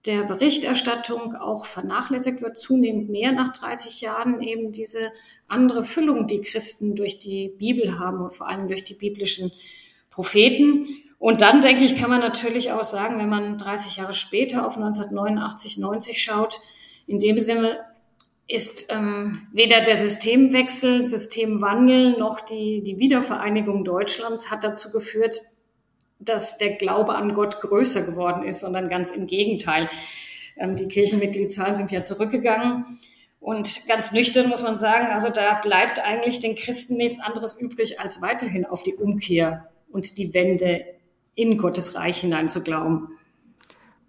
der 0.07 0.23
Berichterstattung 0.23 1.35
auch 1.35 1.67
vernachlässigt 1.67 2.41
wird, 2.41 2.57
zunehmend 2.57 3.11
mehr 3.11 3.31
nach 3.31 3.53
30 3.53 4.01
Jahren 4.01 4.41
eben 4.41 4.71
diese 4.71 5.11
andere 5.47 5.83
Füllung, 5.83 6.25
die 6.25 6.41
Christen 6.41 6.95
durch 6.95 7.19
die 7.19 7.49
Bibel 7.49 7.99
haben 7.99 8.21
und 8.21 8.33
vor 8.33 8.47
allem 8.47 8.67
durch 8.67 8.83
die 8.83 8.95
biblischen 8.95 9.51
Propheten. 10.09 10.87
Und 11.19 11.41
dann, 11.41 11.61
denke 11.61 11.83
ich, 11.83 11.95
kann 11.95 12.09
man 12.09 12.21
natürlich 12.21 12.71
auch 12.71 12.83
sagen, 12.83 13.19
wenn 13.19 13.29
man 13.29 13.59
30 13.59 13.97
Jahre 13.97 14.13
später 14.13 14.65
auf 14.65 14.77
1989, 14.77 15.77
90 15.77 16.23
schaut, 16.23 16.59
in 17.05 17.19
dem 17.19 17.39
Sinne 17.39 17.81
ist 18.47 18.91
ähm, 18.91 19.47
weder 19.53 19.81
der 19.81 19.95
Systemwechsel, 19.95 21.03
Systemwandel 21.03 22.17
noch 22.17 22.39
die, 22.39 22.81
die 22.81 22.97
Wiedervereinigung 22.97 23.85
Deutschlands 23.85 24.49
hat 24.49 24.63
dazu 24.63 24.89
geführt, 24.89 25.35
dass 26.19 26.57
der 26.57 26.73
Glaube 26.73 27.15
an 27.15 27.33
Gott 27.33 27.61
größer 27.61 28.01
geworden 28.01 28.43
ist, 28.43 28.59
sondern 28.59 28.89
ganz 28.89 29.11
im 29.11 29.25
Gegenteil. 29.25 29.89
Ähm, 30.57 30.75
die 30.75 30.87
Kirchenmitgliedszahlen 30.87 31.75
sind 31.75 31.91
ja 31.91 32.03
zurückgegangen. 32.03 32.99
Und 33.39 33.87
ganz 33.87 34.11
nüchtern 34.11 34.49
muss 34.49 34.63
man 34.63 34.77
sagen, 34.77 35.07
also 35.07 35.29
da 35.29 35.55
bleibt 35.61 35.99
eigentlich 35.99 36.41
den 36.41 36.55
Christen 36.55 36.97
nichts 36.97 37.19
anderes 37.19 37.57
übrig, 37.59 37.99
als 37.99 38.21
weiterhin 38.21 38.65
auf 38.65 38.83
die 38.83 38.95
Umkehr 38.95 39.69
und 39.89 40.17
die 40.17 40.33
Wende 40.33 40.85
in 41.35 41.57
Gottes 41.57 41.95
Reich 41.95 42.19
hinein 42.19 42.49
zu 42.49 42.61
glauben. 42.61 43.17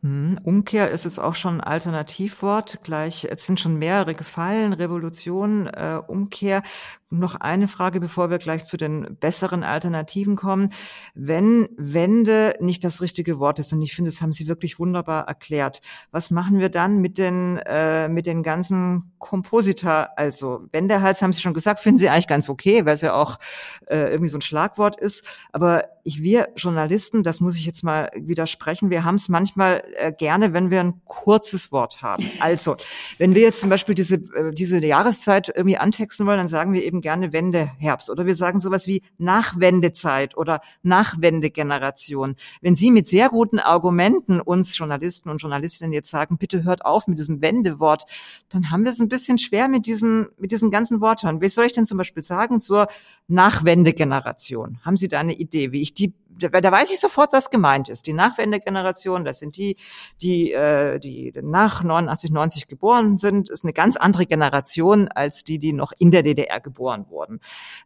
Hm, 0.02 0.40
Umkehr 0.45 0.90
ist 0.90 1.04
es 1.04 1.19
auch 1.19 1.35
schon 1.35 1.57
ein 1.57 1.61
Alternativwort. 1.61 2.78
Gleich, 2.83 3.26
es 3.30 3.45
sind 3.45 3.61
schon 3.61 3.78
mehrere 3.78 4.14
gefallen. 4.14 4.73
Revolution, 4.73 5.66
äh, 5.66 6.00
Umkehr. 6.07 6.62
Noch 7.11 7.35
eine 7.35 7.66
Frage, 7.69 8.00
bevor 8.00 8.30
wir 8.30 8.38
gleich 8.38 8.64
zu 8.64 8.76
den 8.76 9.16
besseren 9.19 9.62
Alternativen 9.64 10.37
kommen. 10.37 10.73
Wenn 11.14 11.69
Wende 11.76 12.54
nicht 12.61 12.85
das 12.85 13.02
richtige 13.02 13.40
Wort 13.40 13.59
ist, 13.59 13.73
und 13.73 13.83
ich 13.83 13.95
finde, 13.95 14.11
das 14.11 14.23
haben 14.23 14.33
Sie 14.33 14.49
wirklich 14.49 14.78
wunderbar 14.78 15.26
erklärt, 15.26 15.80
was 16.12 16.30
machen 16.30 16.61
wir 16.61 16.69
dann 16.71 16.99
mit 16.99 17.19
den, 17.19 17.59
äh, 17.66 18.09
mit 18.09 18.26
den 18.26 18.42
ganzen 18.42 19.12
Komposita? 19.19 20.11
Also 20.16 20.62
Wendehals 20.71 21.21
haben 21.21 21.33
Sie 21.33 21.40
schon 21.40 21.52
gesagt, 21.52 21.80
finden 21.80 21.99
Sie 21.99 22.09
eigentlich 22.09 22.28
ganz 22.28 22.49
okay, 22.49 22.87
weil 22.87 22.95
es 22.95 23.00
ja 23.00 23.12
auch 23.12 23.38
äh, 23.87 24.11
irgendwie 24.12 24.30
so 24.30 24.38
ein 24.38 24.42
Schlagwort 24.42 24.99
ist. 24.99 25.26
Aber 25.52 25.85
ich, 26.04 26.23
wir 26.23 26.49
Journalisten, 26.57 27.23
das 27.25 27.40
muss 27.40 27.57
ich 27.57 27.66
jetzt 27.66 27.83
mal 27.83 28.11
widersprechen, 28.14 28.90
wir 28.90 29.04
haben 29.04 29.16
es 29.16 29.28
manchmal 29.28 29.83
äh, 29.97 30.12
gerne, 30.12 30.52
wenn 30.52 30.70
wir 30.70 30.80
ein 30.80 31.00
kurzes 31.04 31.73
Wort 31.73 32.02
haben. 32.02 32.30
Also, 32.40 32.76
wenn 33.18 33.35
wir 33.35 33.42
jetzt 33.42 33.61
zum 33.61 33.70
Beispiel 33.70 33.94
diese, 33.94 34.16
äh, 34.16 34.52
diese 34.52 34.78
Jahreszeit 34.85 35.52
irgendwie 35.54 35.78
antexten 35.78 36.26
wollen, 36.26 36.38
dann 36.38 36.49
sagen 36.49 36.73
wir 36.73 36.85
eben 36.85 37.00
gerne 37.00 37.32
Wendeherbst 37.32 38.11
oder 38.11 38.26
wir 38.26 38.35
sagen 38.35 38.61
sowas 38.61 38.87
wie 38.87 39.02
Nachwendezeit 39.18 40.37
oder 40.37 40.61
Nachwendegeneration. 40.82 42.37
Wenn 42.61 42.75
Sie 42.75 42.90
mit 42.90 43.06
sehr 43.06 43.28
guten 43.28 43.59
Argumenten 43.59 44.40
uns 44.40 44.76
Journalisten 44.76 45.30
und 45.30 45.42
Journalistinnen 45.42 45.92
jetzt 45.92 46.11
sagen, 46.11 46.38
bitte 46.38 46.64
hört 46.64 46.85
auf 46.85 47.06
mit 47.06 47.18
diesem 47.18 47.40
Wendewort, 47.40 48.04
dann 48.49 48.70
haben 48.70 48.85
wir 48.85 48.90
es 48.90 49.00
ein 49.00 49.09
bisschen 49.09 49.38
schwer 49.38 49.68
mit 49.68 49.87
diesen, 49.87 50.28
mit 50.38 50.52
diesen 50.52 50.70
ganzen 50.70 51.00
Worten. 51.00 51.40
Wie 51.40 51.49
soll 51.49 51.66
ich 51.66 51.73
denn 51.73 51.87
zum 51.87 51.99
Beispiel 51.99 52.23
sagen 52.23 52.61
zur 52.61 52.88
Nachwendegeneration? 53.28 54.78
Haben 54.85 54.97
Sie 54.97 55.09
da 55.09 55.20
eine 55.20 55.35
Idee, 55.35 55.73
wie 55.73 55.82
ich 55.82 55.94
die 55.94 56.14
da 56.40 56.73
weiß 56.73 56.90
ich 56.90 57.00
sofort, 57.00 57.32
was 57.32 57.50
gemeint 57.50 57.88
ist. 57.88 58.06
Die 58.06 58.12
Nachwendegeneration, 58.12 59.25
das 59.25 59.38
sind 59.38 59.56
die, 59.56 59.76
die, 60.20 60.52
äh, 60.52 60.99
die 60.99 61.32
nach 61.42 61.82
89, 61.82 62.30
90 62.30 62.68
geboren 62.68 63.16
sind, 63.16 63.50
ist 63.50 63.64
eine 63.64 63.73
ganz 63.73 63.97
andere 63.97 64.26
Generation 64.26 65.09
als 65.09 65.44
die, 65.44 65.59
die 65.59 65.73
noch 65.73 65.92
in 65.99 66.11
der 66.11 66.23
DDR 66.23 66.61
geboren 66.61 67.06
wurden. 67.09 67.40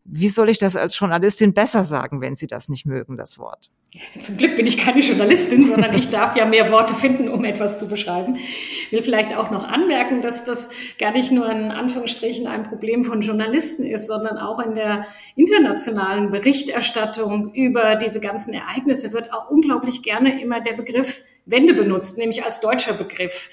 Wie 0.05 0.29
soll 0.29 0.49
ich 0.49 0.59
das 0.59 0.77
als 0.77 0.99
Journalistin 0.99 1.55
besser 1.55 1.85
sagen, 1.85 2.21
wenn 2.21 2.37
Sie 2.37 2.47
das 2.47 2.69
nicht 2.69 2.87
mögen, 2.87 3.17
das 3.17 3.39
Wort? 3.39 3.71
Zum 4.19 4.37
Glück 4.37 4.57
bin 4.57 4.67
ich 4.67 4.77
keine 4.77 4.99
Journalistin, 5.01 5.69
sondern 5.69 5.95
ich 5.95 6.11
darf 6.11 6.37
ja 6.37 6.47
mehr 6.47 6.73
Worte 6.73 6.95
finden, 6.95 7.29
um 7.29 7.45
etwas 7.45 7.79
zu 7.79 7.87
beschreiben. 7.87 8.35
Ich 8.35 8.91
will 8.91 9.03
vielleicht 9.03 9.37
auch 9.37 9.53
noch 9.53 9.69
anmerken, 9.69 10.21
dass 10.21 10.45
das 10.45 10.69
gar 10.99 11.13
nicht 11.13 11.31
nur 11.31 11.49
in 11.49 11.71
Anführungsstrichen 11.71 12.49
ein 12.49 12.65
Problem 12.65 13.05
von 13.05 13.21
Journalisten 13.21 13.85
ist, 13.85 14.09
sondern 14.09 14.37
auch 14.37 14.59
in 14.59 14.75
der 14.75 15.07
internationalen 15.37 16.33
Berichterstattung 16.33 17.55
über 17.55 17.95
diese 17.95 18.19
ganzen 18.19 18.44
Ereignisse 18.53 19.13
wird 19.13 19.33
auch 19.33 19.51
unglaublich 19.51 20.03
gerne 20.03 20.41
immer 20.43 20.61
der 20.61 20.75
Begriff 20.75 21.23
Wende 21.47 21.75
benutzt, 21.75 22.19
nämlich 22.19 22.45
als 22.45 22.61
deutscher 22.61 22.95
Begriff. 22.95 23.51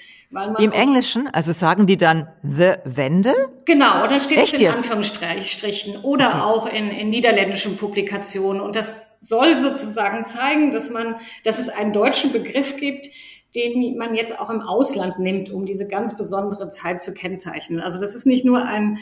Im 0.58 0.72
Englischen, 0.72 1.28
also 1.28 1.52
sagen 1.52 1.86
die 1.86 1.98
dann 1.98 2.26
the 2.42 2.72
Wende? 2.84 3.34
Genau, 3.66 4.06
da 4.06 4.18
steht 4.18 4.38
Echt 4.38 4.54
es 4.54 4.60
in 4.60 4.60
jetzt? 4.60 4.90
Anführungsstrichen 4.90 5.98
oder 6.02 6.28
okay. 6.28 6.40
auch 6.40 6.66
in, 6.66 6.88
in 6.88 7.10
niederländischen 7.10 7.76
Publikationen. 7.76 8.62
Und 8.62 8.74
das 8.74 8.94
soll 9.20 9.58
sozusagen 9.58 10.24
zeigen, 10.24 10.70
dass 10.70 10.90
man, 10.90 11.16
dass 11.44 11.58
es 11.58 11.68
einen 11.68 11.92
deutschen 11.92 12.32
Begriff 12.32 12.76
gibt, 12.78 13.08
den 13.54 13.98
man 13.98 14.14
jetzt 14.14 14.38
auch 14.40 14.48
im 14.48 14.62
Ausland 14.62 15.18
nimmt, 15.18 15.50
um 15.50 15.66
diese 15.66 15.86
ganz 15.86 16.16
besondere 16.16 16.70
Zeit 16.70 17.02
zu 17.02 17.12
kennzeichnen. 17.12 17.80
Also 17.80 18.00
das 18.00 18.14
ist 18.14 18.24
nicht 18.24 18.46
nur 18.46 18.64
ein, 18.64 18.98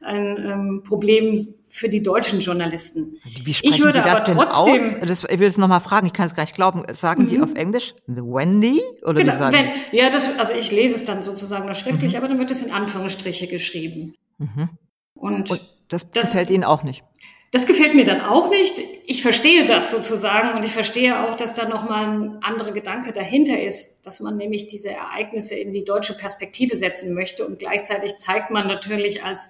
ein 0.00 0.36
ähm, 0.44 0.82
Problem 0.84 1.38
für 1.72 1.88
die 1.88 2.02
deutschen 2.02 2.40
Journalisten. 2.40 3.18
Wie 3.44 3.54
sprechen 3.54 3.74
ich 3.74 3.82
würde 3.82 4.02
die 4.02 4.08
das 4.08 4.24
denn 4.24 4.38
aus? 4.38 4.94
Das, 5.00 5.24
ich 5.24 5.38
will 5.38 5.48
es 5.48 5.56
nochmal 5.56 5.80
fragen, 5.80 6.06
ich 6.06 6.12
kann 6.12 6.26
es 6.26 6.34
gar 6.34 6.42
nicht 6.42 6.54
glauben. 6.54 6.82
Sagen 6.92 7.22
mhm. 7.22 7.28
die 7.28 7.40
auf 7.40 7.54
Englisch 7.54 7.94
The 8.06 8.20
Wendy? 8.20 8.82
Oder 9.02 9.14
genau, 9.14 9.32
wie 9.32 9.36
sagen 9.36 9.52
wenn, 9.54 9.70
Ja, 9.98 10.10
das, 10.10 10.28
also 10.38 10.52
ich 10.52 10.70
lese 10.70 10.96
es 10.96 11.06
dann 11.06 11.22
sozusagen 11.22 11.64
nur 11.64 11.74
schriftlich, 11.74 12.12
mhm. 12.12 12.18
aber 12.18 12.28
dann 12.28 12.38
wird 12.38 12.50
es 12.50 12.60
in 12.60 12.72
Anführungsstriche 12.72 13.46
geschrieben. 13.46 14.14
Mhm. 14.36 14.68
Und, 15.14 15.50
Und 15.50 15.62
das, 15.88 16.10
das 16.10 16.26
gefällt 16.26 16.50
Ihnen 16.50 16.64
auch 16.64 16.82
nicht? 16.82 17.04
Das 17.52 17.66
gefällt 17.66 17.94
mir 17.94 18.04
dann 18.04 18.20
auch 18.20 18.50
nicht. 18.50 18.78
Ich 19.06 19.22
verstehe 19.22 19.64
das 19.64 19.90
sozusagen 19.90 20.54
und 20.54 20.66
ich 20.66 20.72
verstehe 20.72 21.26
auch, 21.26 21.36
dass 21.36 21.54
da 21.54 21.66
nochmal 21.66 22.08
ein 22.08 22.42
anderer 22.42 22.72
Gedanke 22.72 23.12
dahinter 23.12 23.58
ist, 23.62 24.04
dass 24.04 24.20
man 24.20 24.36
nämlich 24.36 24.68
diese 24.68 24.90
Ereignisse 24.90 25.54
in 25.54 25.72
die 25.72 25.84
deutsche 25.84 26.14
Perspektive 26.14 26.76
setzen 26.76 27.14
möchte 27.14 27.46
und 27.46 27.58
gleichzeitig 27.58 28.18
zeigt 28.18 28.50
man 28.50 28.66
natürlich 28.66 29.24
als 29.24 29.48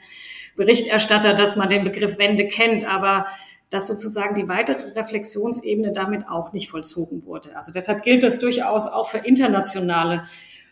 Berichterstatter, 0.56 1.35
dass 1.35 1.56
man 1.56 1.68
den 1.68 1.85
Begriff 1.85 2.18
Wende 2.18 2.47
kennt, 2.47 2.85
aber 2.85 3.26
dass 3.71 3.88
sozusagen 3.88 4.35
die 4.35 4.49
weitere 4.49 4.90
Reflexionsebene 4.90 5.92
damit 5.92 6.28
auch 6.28 6.52
nicht 6.52 6.71
vollzogen 6.71 7.25
wurde. 7.25 7.56
Also 7.56 7.73
deshalb 7.73 8.02
gilt 8.02 8.23
das 8.23 8.38
durchaus 8.38 8.87
auch 8.87 9.09
für 9.09 9.18
internationale 9.18 10.25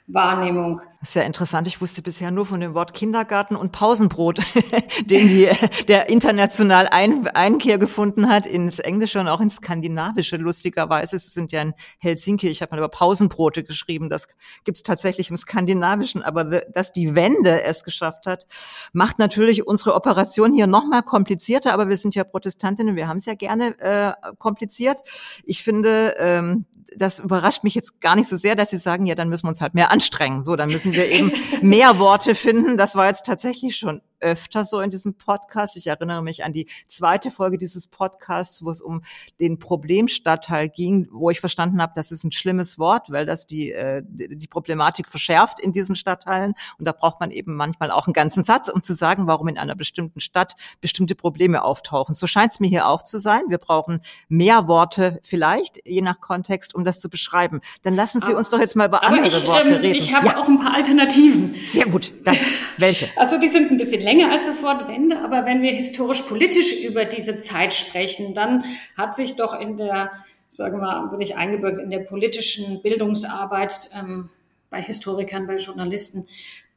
Wahrnehmung. 0.07 0.81
Das 1.01 1.11
ist 1.11 1.15
ja 1.15 1.23
interessant. 1.23 1.67
Ich 1.67 1.81
wusste 1.81 2.03
bisher 2.03 2.31
nur 2.31 2.45
von 2.45 2.61
dem 2.61 2.75
Wort 2.75 2.93
Kindergarten 2.93 3.57
und 3.57 3.73
Pausenbrot, 3.73 4.41
den 5.07 5.29
die, 5.29 5.49
der 5.89 6.11
international 6.11 6.89
Ein 6.89 7.27
Einkehr 7.29 7.79
gefunden 7.79 8.29
hat 8.29 8.45
ins 8.45 8.81
Englische 8.81 9.19
und 9.19 9.29
auch 9.29 9.41
ins 9.41 9.57
Skandinavische. 9.57 10.37
Lustigerweise, 10.37 11.17
es 11.17 11.33
sind 11.33 11.53
ja 11.53 11.63
in 11.63 11.75
Helsinki, 12.01 12.49
ich 12.49 12.61
habe 12.61 12.73
mal 12.73 12.79
über 12.79 12.89
Pausenbrote 12.89 13.65
geschrieben, 13.65 14.11
das 14.11 14.29
gibt's 14.65 14.83
tatsächlich 14.83 15.31
im 15.31 15.37
Skandinavischen. 15.37 16.23
Aber 16.23 16.45
dass 16.45 16.93
die 16.93 17.15
Wende 17.15 17.63
es 17.63 17.83
geschafft 17.83 18.27
hat, 18.27 18.47
macht 18.93 19.19
natürlich 19.19 19.67
unsere 19.67 19.95
Operation 19.95 20.53
hier 20.53 20.67
nochmal 20.67 21.03
komplizierter. 21.03 21.73
Aber 21.73 21.89
wir 21.89 21.97
sind 21.97 22.15
ja 22.15 22.25
Protestantinnen, 22.25 22.95
wir 22.97 23.09
haben 23.09 23.17
es 23.17 23.25
ja 23.25 23.35
gerne 23.35 23.79
äh, 23.79 24.13
kompliziert. 24.39 25.01
Ich 25.45 25.63
finde, 25.63 26.15
ähm, 26.19 26.67
das 26.97 27.21
überrascht 27.21 27.65
mich 27.65 27.75
jetzt 27.75 28.01
gar 28.01 28.17
nicht 28.17 28.29
so 28.29 28.37
sehr, 28.37 28.57
dass 28.57 28.71
Sie 28.71 28.77
sagen, 28.77 29.07
ja, 29.07 29.15
dann 29.15 29.29
müssen 29.29 29.45
wir 29.45 29.51
uns 29.51 29.61
halt 29.61 29.75
mehr 29.75 29.91
anstrengen. 29.91 30.43
So, 30.43 30.57
dann 30.57 30.71
müssen 30.71 30.93
wir 30.93 31.07
eben 31.07 31.33
mehr 31.63 31.99
Worte 31.99 32.35
finden. 32.35 32.77
Das 32.77 32.97
war 32.97 33.07
jetzt 33.07 33.27
tatsächlich 33.27 33.77
schon 33.77 34.03
öfter 34.21 34.65
so 34.65 34.81
in 34.81 34.91
diesem 34.91 35.15
Podcast. 35.15 35.77
Ich 35.77 35.87
erinnere 35.87 36.23
mich 36.23 36.45
an 36.45 36.53
die 36.53 36.67
zweite 36.87 37.31
Folge 37.31 37.59
dieses 37.59 37.87
Podcasts, 37.87 38.65
wo 38.65 38.71
es 38.71 38.81
um 38.81 39.03
den 39.41 39.59
Problemstadtteil 39.59 40.69
ging, 40.69 41.09
wo 41.11 41.31
ich 41.31 41.41
verstanden 41.41 41.81
habe, 41.81 41.93
das 41.95 42.13
ist 42.13 42.25
ein 42.25 42.33
schlimmes 42.33 42.79
Wort, 42.79 43.11
weil 43.11 43.27
das 43.27 43.47
die, 43.47 43.73
äh, 43.73 44.03
die 44.05 44.47
Problematik 44.47 45.09
verschärft 45.09 45.61
in 45.61 45.73
diesen 45.73 45.97
Stadtteilen. 45.97 46.55
Und 46.79 46.85
da 46.87 46.93
braucht 46.93 47.21
man 47.21 47.31
eben 47.31 47.57
manchmal 47.57 47.91
auch 47.91 48.07
einen 48.07 48.15
ganzen 48.15 48.45
Satz, 48.45 48.69
um 48.69 48.83
zu 48.83 48.95
sagen, 48.95 49.27
warum 49.27 49.49
in 49.49 49.59
einer 49.59 49.75
bestimmten 49.75 50.21
Stadt 50.21 50.55
bestimmte 50.81 51.15
Probleme 51.15 51.65
auftauchen. 51.65 52.15
So 52.15 52.27
scheint 52.27 52.53
es 52.53 52.61
mir 52.61 52.69
hier 52.69 52.87
auch 52.87 53.03
zu 53.03 53.19
sein. 53.19 53.43
Wir 53.49 53.59
brauchen 53.59 54.01
mehr 54.29 54.69
Worte 54.69 55.21
vielleicht, 55.23 55.81
je 55.87 56.03
nach 56.03 56.21
Kontext, 56.21 56.75
um 56.75 56.85
das 56.85 57.01
zu 57.01 57.09
beschreiben. 57.09 57.61
Dann 57.83 57.95
lassen 57.95 58.21
Sie 58.21 58.29
aber, 58.29 58.39
uns 58.39 58.49
doch 58.49 58.61
jetzt 58.61 58.77
mal 58.77 58.87
über 58.87 59.03
andere 59.03 59.29
ich, 59.29 59.47
Worte 59.47 59.71
ähm, 59.71 59.81
reden. 59.81 59.95
Ich 59.97 60.15
habe 60.15 60.27
ja. 60.27 60.37
auch 60.39 60.49
ein 60.49 60.59
paar 60.59 60.75
Alternativen. 60.75 61.55
Sehr 61.65 61.87
gut. 61.87 62.13
Dann, 62.25 62.37
welche? 62.77 63.09
Also 63.21 63.39
die 63.39 63.49
sind 63.49 63.71
ein 63.71 63.77
bisschen 63.77 64.03
länger 64.03 64.10
als 64.31 64.47
das 64.47 64.63
Wort 64.63 64.89
Wende, 64.89 65.21
aber 65.21 65.47
wenn 65.47 65.63
wir 65.63 65.73
historisch-politisch 65.73 66.73
über 66.83 67.05
diese 67.05 67.39
Zeit 67.39 67.75
sprechen, 67.75 68.35
dann 68.35 68.65
hat 68.97 69.15
sich 69.15 69.37
doch 69.37 69.59
in 69.59 69.77
der, 69.77 70.11
sagen 70.49 70.79
wir 70.79 70.87
mal, 70.87 71.07
bin 71.09 71.21
ich 71.21 71.37
eingebürgt, 71.37 71.79
in 71.79 71.91
der 71.91 72.01
politischen 72.01 72.83
Bildungsarbeit 72.83 73.91
ähm, 73.95 74.31
bei 74.71 74.83
Historikern, 74.83 75.47
bei 75.47 75.57
Journalisten 75.57 76.27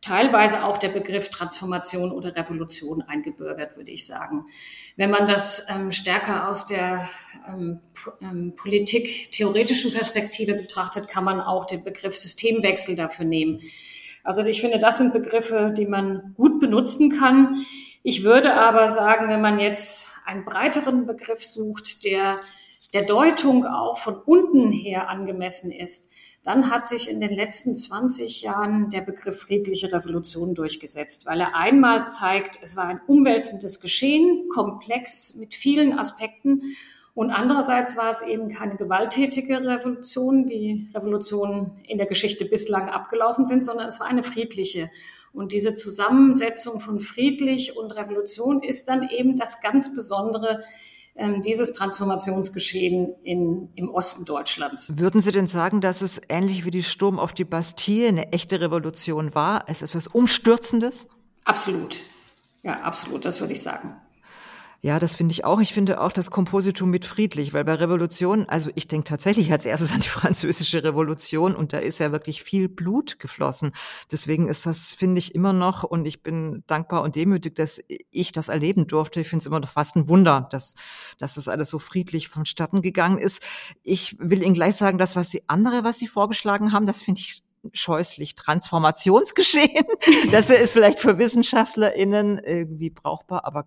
teilweise 0.04 0.66
auch 0.66 0.78
der 0.78 0.90
Begriff 0.90 1.30
Transformation 1.30 2.12
oder 2.12 2.36
Revolution 2.36 3.02
eingebürgert, 3.02 3.78
würde 3.78 3.92
ich 3.92 4.06
sagen. 4.06 4.46
Wenn 4.98 5.10
man 5.10 5.28
das 5.28 5.66
ähm, 5.70 5.92
stärker 5.92 6.50
aus 6.50 6.66
der 6.66 7.08
ähm, 7.48 7.80
ähm, 8.22 8.54
Politik-theoretischen 8.56 9.94
Perspektive 9.94 10.56
betrachtet, 10.56 11.08
kann 11.08 11.24
man 11.24 11.40
auch 11.40 11.66
den 11.66 11.84
Begriff 11.84 12.18
Systemwechsel 12.18 12.96
dafür 12.98 13.26
nehmen. 13.26 13.62
Also 14.24 14.42
ich 14.42 14.62
finde, 14.62 14.80
das 14.80 14.98
sind 14.98 15.14
Begriffe, 15.14 15.74
die 15.78 15.86
man 15.86 16.34
gut 16.36 16.60
benutzen 16.60 17.12
kann. 17.12 17.66
Ich 18.04 18.24
würde 18.24 18.54
aber 18.54 18.90
sagen, 18.90 19.30
wenn 19.30 19.42
man 19.42 19.60
jetzt 19.60 20.12
einen 20.26 20.46
breiteren 20.46 21.06
Begriff 21.06 21.44
sucht, 21.44 22.04
der 22.06 22.40
der 22.94 23.04
Deutung 23.04 23.66
auch 23.66 23.98
von 23.98 24.16
unten 24.16 24.72
her 24.72 25.10
angemessen 25.10 25.72
ist, 25.72 26.12
dann 26.44 26.70
hat 26.70 26.86
sich 26.86 27.10
in 27.10 27.20
den 27.20 27.34
letzten 27.34 27.76
20 27.76 28.42
Jahren 28.42 28.90
der 28.90 29.02
Begriff 29.02 29.42
friedliche 29.42 29.92
Revolution 29.92 30.54
durchgesetzt, 30.54 31.26
weil 31.26 31.40
er 31.40 31.56
einmal 31.56 32.08
zeigt, 32.08 32.60
es 32.62 32.76
war 32.76 32.86
ein 32.86 33.02
umwälzendes 33.08 33.80
Geschehen, 33.80 34.48
komplex 34.50 35.36
mit 35.36 35.56
vielen 35.56 35.98
Aspekten 35.98 36.76
Und 37.16 37.30
andererseits 37.30 37.96
war 37.96 38.12
es 38.12 38.22
eben 38.22 38.50
keine 38.50 38.76
gewalttätige 38.76 39.60
Revolution, 39.62 40.50
wie 40.50 40.90
Revolutionen 40.96 41.80
in 41.88 42.00
der 42.00 42.08
Geschichte 42.08 42.46
bislang 42.46 42.90
abgelaufen 42.90 43.46
sind, 43.46 43.66
sondern 43.66 43.88
es 43.88 44.00
war 44.00 44.08
eine 44.08 44.24
friedliche. 44.24 44.90
Und 45.32 45.52
diese 45.52 45.76
Zusammensetzung 45.76 46.80
von 46.80 47.00
friedlich 47.00 47.78
und 47.78 47.92
Revolution 47.92 48.64
ist 48.64 48.90
dann 48.90 49.10
eben 49.10 49.36
das 49.36 49.62
ganz 49.62 49.94
Besondere 49.96 50.64
ähm, 51.16 51.44
dieses 51.44 51.74
Transformationsgeschehen 51.74 53.14
in, 53.24 53.70
im 53.76 53.90
Osten 53.90 54.26
Deutschlands. 54.26 54.98
Würden 54.98 55.22
Sie 55.22 55.32
denn 55.32 55.46
sagen, 55.46 55.82
dass 55.82 56.02
es 56.02 56.20
ähnlich 56.30 56.66
wie 56.66 56.72
die 56.72 56.82
Sturm 56.82 57.20
auf 57.20 57.34
die 57.34 57.46
Bastille 57.46 58.08
eine 58.08 58.32
echte 58.32 58.60
Revolution 58.60 59.36
war? 59.36 59.66
Es 59.68 59.84
ist 59.84 59.90
etwas 59.90 60.08
Umstürzendes? 60.08 61.10
Absolut. 61.46 62.00
Ja, 62.64 62.82
absolut, 62.82 63.26
das 63.26 63.40
würde 63.42 63.54
ich 63.54 63.62
sagen. 63.62 63.96
Ja, 64.86 65.00
das 65.00 65.16
finde 65.16 65.32
ich 65.32 65.46
auch. 65.46 65.62
Ich 65.62 65.74
finde 65.74 66.02
auch 66.02 66.12
das 66.12 66.30
Kompositum 66.30 66.90
mit 66.90 67.06
friedlich, 67.06 67.54
weil 67.54 67.64
bei 67.64 67.76
Revolution, 67.76 68.50
also 68.50 68.70
ich 68.76 68.90
denke 68.90 69.06
tatsächlich 69.08 69.50
als 69.50 69.66
erstes 69.66 69.94
an 69.94 70.02
die 70.02 70.10
französische 70.10 70.84
Revolution 70.84 71.56
und 71.56 71.72
da 71.72 71.78
ist 71.78 72.00
ja 72.00 72.12
wirklich 72.12 72.44
viel 72.44 72.68
Blut 72.68 73.18
geflossen. 73.18 73.72
Deswegen 74.12 74.50
ist 74.50 74.66
das, 74.66 74.94
finde 74.94 75.20
ich, 75.20 75.36
immer 75.36 75.54
noch 75.54 75.84
und 75.84 76.04
ich 76.06 76.22
bin 76.22 76.66
dankbar 76.68 77.04
und 77.04 77.16
demütig, 77.16 77.56
dass 77.56 77.82
ich 78.12 78.34
das 78.34 78.50
erleben 78.50 78.86
durfte. 78.86 79.22
Ich 79.22 79.30
finde 79.30 79.44
es 79.44 79.46
immer 79.46 79.62
noch 79.62 79.70
fast 79.70 79.96
ein 79.96 80.10
Wunder, 80.10 80.50
dass, 80.52 80.76
dass 81.18 81.36
das 81.36 81.48
alles 81.48 81.70
so 81.70 81.80
friedlich 81.80 82.28
vonstatten 82.28 82.82
gegangen 82.82 83.20
ist. 83.20 83.42
Ich 83.84 84.18
will 84.20 84.44
Ihnen 84.44 84.54
gleich 84.54 84.76
sagen, 84.76 84.98
das, 84.98 85.16
was 85.16 85.32
Sie 85.32 85.44
andere, 85.48 85.86
was 85.86 85.98
Sie 85.98 86.08
vorgeschlagen 86.08 86.74
haben, 86.74 86.86
das 86.86 87.02
finde 87.02 87.22
ich 87.22 87.43
scheußlich 87.72 88.36
Transformationsgeschehen. 88.36 89.86
Das 90.32 90.50
ist 90.50 90.74
vielleicht 90.74 91.00
für 91.00 91.18
WissenschaftlerInnen 91.18 92.40
irgendwie 92.40 92.90
brauchbar, 92.90 93.46
aber 93.46 93.66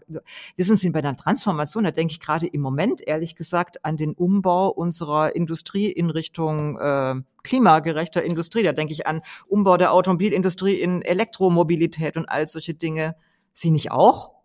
wissen 0.57 0.77
Sie, 0.77 0.91
bei 0.91 1.01
der 1.01 1.17
Transformation, 1.17 1.85
da 1.85 1.91
denke 1.91 2.13
ich 2.13 2.21
gerade 2.21 2.47
im 2.47 2.61
Moment, 2.61 3.07
ehrlich 3.07 3.37
gesagt, 3.37 3.85
an 3.85 3.97
den 3.97 4.13
Umbau 4.13 4.69
unserer 4.69 5.35
Industrie 5.37 5.91
in 5.91 6.11
Richtung 6.11 6.79
äh, 6.79 7.15
klimagerechter 7.45 8.23
Industrie. 8.23 8.63
Da 8.63 8.73
denke 8.73 8.93
ich 8.93 9.07
an 9.07 9.23
Umbau 9.47 9.77
der 9.77 9.93
Automobilindustrie 9.93 10.75
in 10.75 11.03
Elektromobilität 11.03 12.17
und 12.17 12.27
all 12.27 12.47
solche 12.47 12.75
Dinge. 12.75 13.17
Sie 13.53 13.71
nicht 13.71 13.91
auch? 13.91 14.37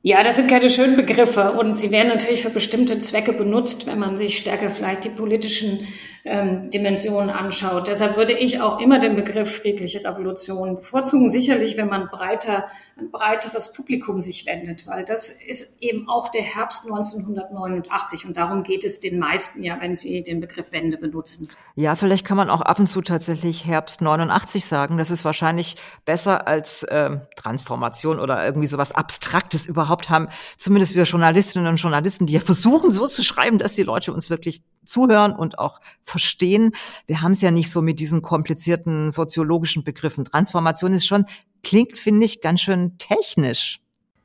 Ja, 0.00 0.22
das 0.22 0.36
sind 0.36 0.48
keine 0.48 0.70
schönen 0.70 0.94
Begriffe 0.94 1.52
und 1.52 1.76
sie 1.76 1.90
werden 1.90 2.08
natürlich 2.08 2.42
für 2.42 2.50
bestimmte 2.50 3.00
Zwecke 3.00 3.32
benutzt, 3.32 3.88
wenn 3.88 3.98
man 3.98 4.16
sich 4.16 4.38
stärker 4.38 4.70
vielleicht 4.70 5.04
die 5.04 5.10
politischen 5.10 5.80
ähm, 6.28 6.70
Dimensionen 6.70 7.30
anschaut. 7.30 7.88
Deshalb 7.88 8.16
würde 8.16 8.34
ich 8.34 8.60
auch 8.60 8.80
immer 8.80 8.98
den 8.98 9.16
Begriff 9.16 9.56
friedliche 9.56 10.04
Revolution 10.04 10.76
bevorzugen, 10.76 11.30
sicherlich, 11.30 11.76
wenn 11.76 11.88
man 11.88 12.08
breiter, 12.08 12.66
ein 12.98 13.10
breiteres 13.10 13.72
Publikum 13.72 14.20
sich 14.20 14.46
wendet, 14.46 14.86
weil 14.86 15.04
das 15.04 15.30
ist 15.30 15.82
eben 15.82 16.08
auch 16.08 16.28
der 16.28 16.42
Herbst 16.42 16.84
1989 16.84 18.26
und 18.26 18.36
darum 18.36 18.62
geht 18.62 18.84
es 18.84 19.00
den 19.00 19.18
meisten 19.18 19.62
ja, 19.62 19.78
wenn 19.80 19.96
sie 19.96 20.22
den 20.22 20.40
Begriff 20.40 20.72
Wende 20.72 20.98
benutzen. 20.98 21.48
Ja, 21.74 21.96
vielleicht 21.96 22.26
kann 22.26 22.36
man 22.36 22.50
auch 22.50 22.60
ab 22.60 22.78
und 22.78 22.86
zu 22.86 23.00
tatsächlich 23.00 23.64
Herbst 23.64 24.02
89 24.02 24.66
sagen. 24.66 24.98
Das 24.98 25.10
ist 25.10 25.24
wahrscheinlich 25.24 25.76
besser 26.04 26.46
als 26.46 26.82
äh, 26.82 27.18
Transformation 27.36 28.20
oder 28.20 28.44
irgendwie 28.44 28.66
sowas 28.66 28.92
Abstraktes 28.92 29.66
überhaupt 29.66 30.10
haben, 30.10 30.28
zumindest 30.56 30.94
wir 30.94 31.04
Journalistinnen 31.04 31.68
und 31.68 31.76
Journalisten, 31.76 32.26
die 32.26 32.34
ja 32.34 32.40
versuchen, 32.40 32.90
so 32.90 33.06
zu 33.06 33.22
schreiben, 33.22 33.58
dass 33.58 33.72
die 33.72 33.82
Leute 33.82 34.12
uns 34.12 34.28
wirklich 34.28 34.62
zuhören 34.88 35.32
und 35.32 35.58
auch 35.58 35.80
verstehen. 36.02 36.72
Wir 37.06 37.22
haben 37.22 37.32
es 37.32 37.42
ja 37.42 37.50
nicht 37.50 37.70
so 37.70 37.82
mit 37.82 38.00
diesen 38.00 38.22
komplizierten 38.22 39.10
soziologischen 39.10 39.84
Begriffen. 39.84 40.24
Transformation 40.24 40.92
ist 40.92 41.06
schon, 41.06 41.26
klingt, 41.62 41.98
finde 41.98 42.26
ich, 42.26 42.40
ganz 42.40 42.60
schön 42.60 42.98
technisch. 42.98 43.80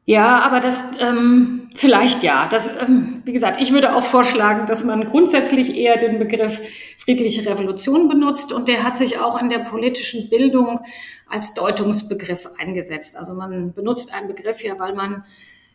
Ja, 0.05 0.39
aber 0.39 0.59
das 0.59 0.83
ähm, 0.99 1.69
vielleicht 1.75 2.23
ja. 2.23 2.47
Das, 2.47 2.67
ähm, 2.81 3.21
wie 3.23 3.31
gesagt, 3.31 3.61
ich 3.61 3.71
würde 3.71 3.95
auch 3.95 4.03
vorschlagen, 4.03 4.65
dass 4.65 4.83
man 4.83 5.05
grundsätzlich 5.05 5.77
eher 5.77 5.95
den 5.95 6.19
Begriff 6.19 6.59
friedliche 6.97 7.49
Revolution 7.49 8.09
benutzt 8.09 8.51
und 8.51 8.67
der 8.67 8.83
hat 8.83 8.97
sich 8.97 9.19
auch 9.19 9.39
in 9.41 9.49
der 9.49 9.59
politischen 9.59 10.29
Bildung 10.29 10.81
als 11.29 11.53
Deutungsbegriff 11.53 12.49
eingesetzt. 12.57 13.15
Also 13.15 13.33
man 13.33 13.73
benutzt 13.73 14.13
einen 14.13 14.27
Begriff 14.27 14.61
ja, 14.61 14.77
weil 14.77 14.93
man 14.93 15.23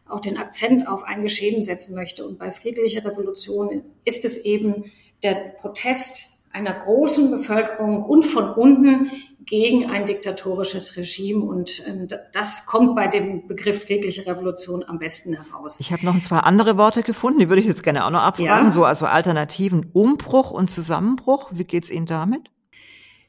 auch 0.08 0.20
den 0.20 0.38
Akzent 0.38 0.88
auf 0.88 1.04
ein 1.04 1.22
Geschehen 1.22 1.62
setzen 1.62 1.94
möchte. 1.94 2.26
Und 2.26 2.38
bei 2.38 2.50
friedlicher 2.50 3.04
Revolution 3.04 3.82
ist 4.04 4.24
es 4.24 4.38
eben 4.38 4.90
der 5.22 5.34
Protest 5.58 6.44
einer 6.52 6.72
großen 6.72 7.30
Bevölkerung 7.30 8.04
und 8.04 8.24
von 8.24 8.50
unten 8.50 9.10
gegen 9.44 9.86
ein 9.86 10.06
diktatorisches 10.06 10.96
Regime. 10.96 11.44
Und 11.44 11.80
äh, 11.86 12.06
das 12.32 12.66
kommt 12.66 12.94
bei 12.94 13.06
dem 13.06 13.46
Begriff 13.46 13.84
friedliche 13.84 14.26
Revolution 14.26 14.84
am 14.86 14.98
besten 14.98 15.34
heraus. 15.34 15.80
Ich 15.80 15.92
habe 15.92 16.04
noch 16.04 16.18
zwei 16.20 16.38
andere 16.38 16.76
Worte 16.76 17.02
gefunden, 17.02 17.40
die 17.40 17.48
würde 17.48 17.60
ich 17.60 17.66
jetzt 17.66 17.82
gerne 17.82 18.04
auch 18.04 18.10
noch 18.10 18.22
abfragen. 18.22 18.66
Ja. 18.66 18.70
So 18.70 18.84
also 18.84 19.06
Alternativen 19.06 19.90
Umbruch 19.92 20.50
und 20.50 20.68
Zusammenbruch. 20.68 21.48
Wie 21.52 21.64
geht's 21.64 21.90
Ihnen 21.90 22.06
damit? 22.06 22.50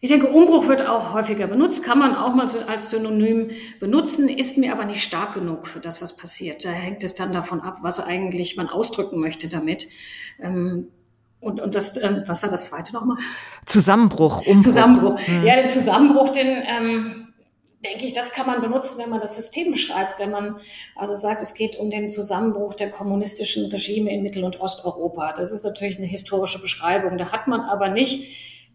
Ich 0.01 0.09
denke, 0.09 0.27
Umbruch 0.27 0.67
wird 0.67 0.87
auch 0.87 1.13
häufiger 1.13 1.47
benutzt, 1.47 1.83
kann 1.83 1.99
man 1.99 2.15
auch 2.15 2.33
mal 2.33 2.47
so 2.47 2.59
als 2.59 2.89
Synonym 2.89 3.51
benutzen, 3.81 4.29
ist 4.29 4.57
mir 4.57 4.71
aber 4.71 4.85
nicht 4.85 5.03
stark 5.03 5.33
genug 5.33 5.67
für 5.67 5.81
das, 5.81 6.01
was 6.01 6.15
passiert. 6.15 6.63
Da 6.63 6.69
hängt 6.69 7.03
es 7.03 7.15
dann 7.15 7.33
davon 7.33 7.59
ab, 7.59 7.79
was 7.81 7.99
eigentlich 7.99 8.55
man 8.55 8.69
ausdrücken 8.69 9.19
möchte 9.19 9.49
damit. 9.49 9.89
Ähm, 10.41 10.87
und, 11.41 11.59
und 11.59 11.75
das, 11.75 12.01
ähm, 12.01 12.23
was 12.27 12.41
war 12.43 12.49
das 12.49 12.67
zweite 12.67 12.93
nochmal? 12.93 13.17
Zusammenbruch, 13.65 14.45
Umbruch. 14.45 14.63
Zusammenbruch. 14.63 15.19
Hm. 15.19 15.45
Ja, 15.45 15.55
den 15.57 15.67
Zusammenbruch, 15.67 16.29
den 16.29 16.47
ähm, 16.47 17.29
denke 17.83 18.05
ich, 18.05 18.13
das 18.13 18.31
kann 18.31 18.45
man 18.45 18.61
benutzen, 18.61 18.99
wenn 18.99 19.09
man 19.09 19.19
das 19.19 19.35
System 19.35 19.71
beschreibt, 19.71 20.19
wenn 20.19 20.31
man 20.31 20.57
also 20.95 21.13
sagt, 21.13 21.41
es 21.41 21.53
geht 21.53 21.77
um 21.77 21.89
den 21.89 22.09
Zusammenbruch 22.09 22.73
der 22.73 22.89
kommunistischen 22.89 23.65
Regime 23.67 24.11
in 24.11 24.21
Mittel- 24.21 24.43
und 24.43 24.59
Osteuropa. 24.59 25.33
Das 25.33 25.51
ist 25.51 25.63
natürlich 25.63 25.97
eine 25.97 26.07
historische 26.07 26.61
Beschreibung. 26.61 27.17
Da 27.17 27.31
hat 27.31 27.47
man 27.47 27.61
aber 27.61 27.89
nicht 27.89 28.27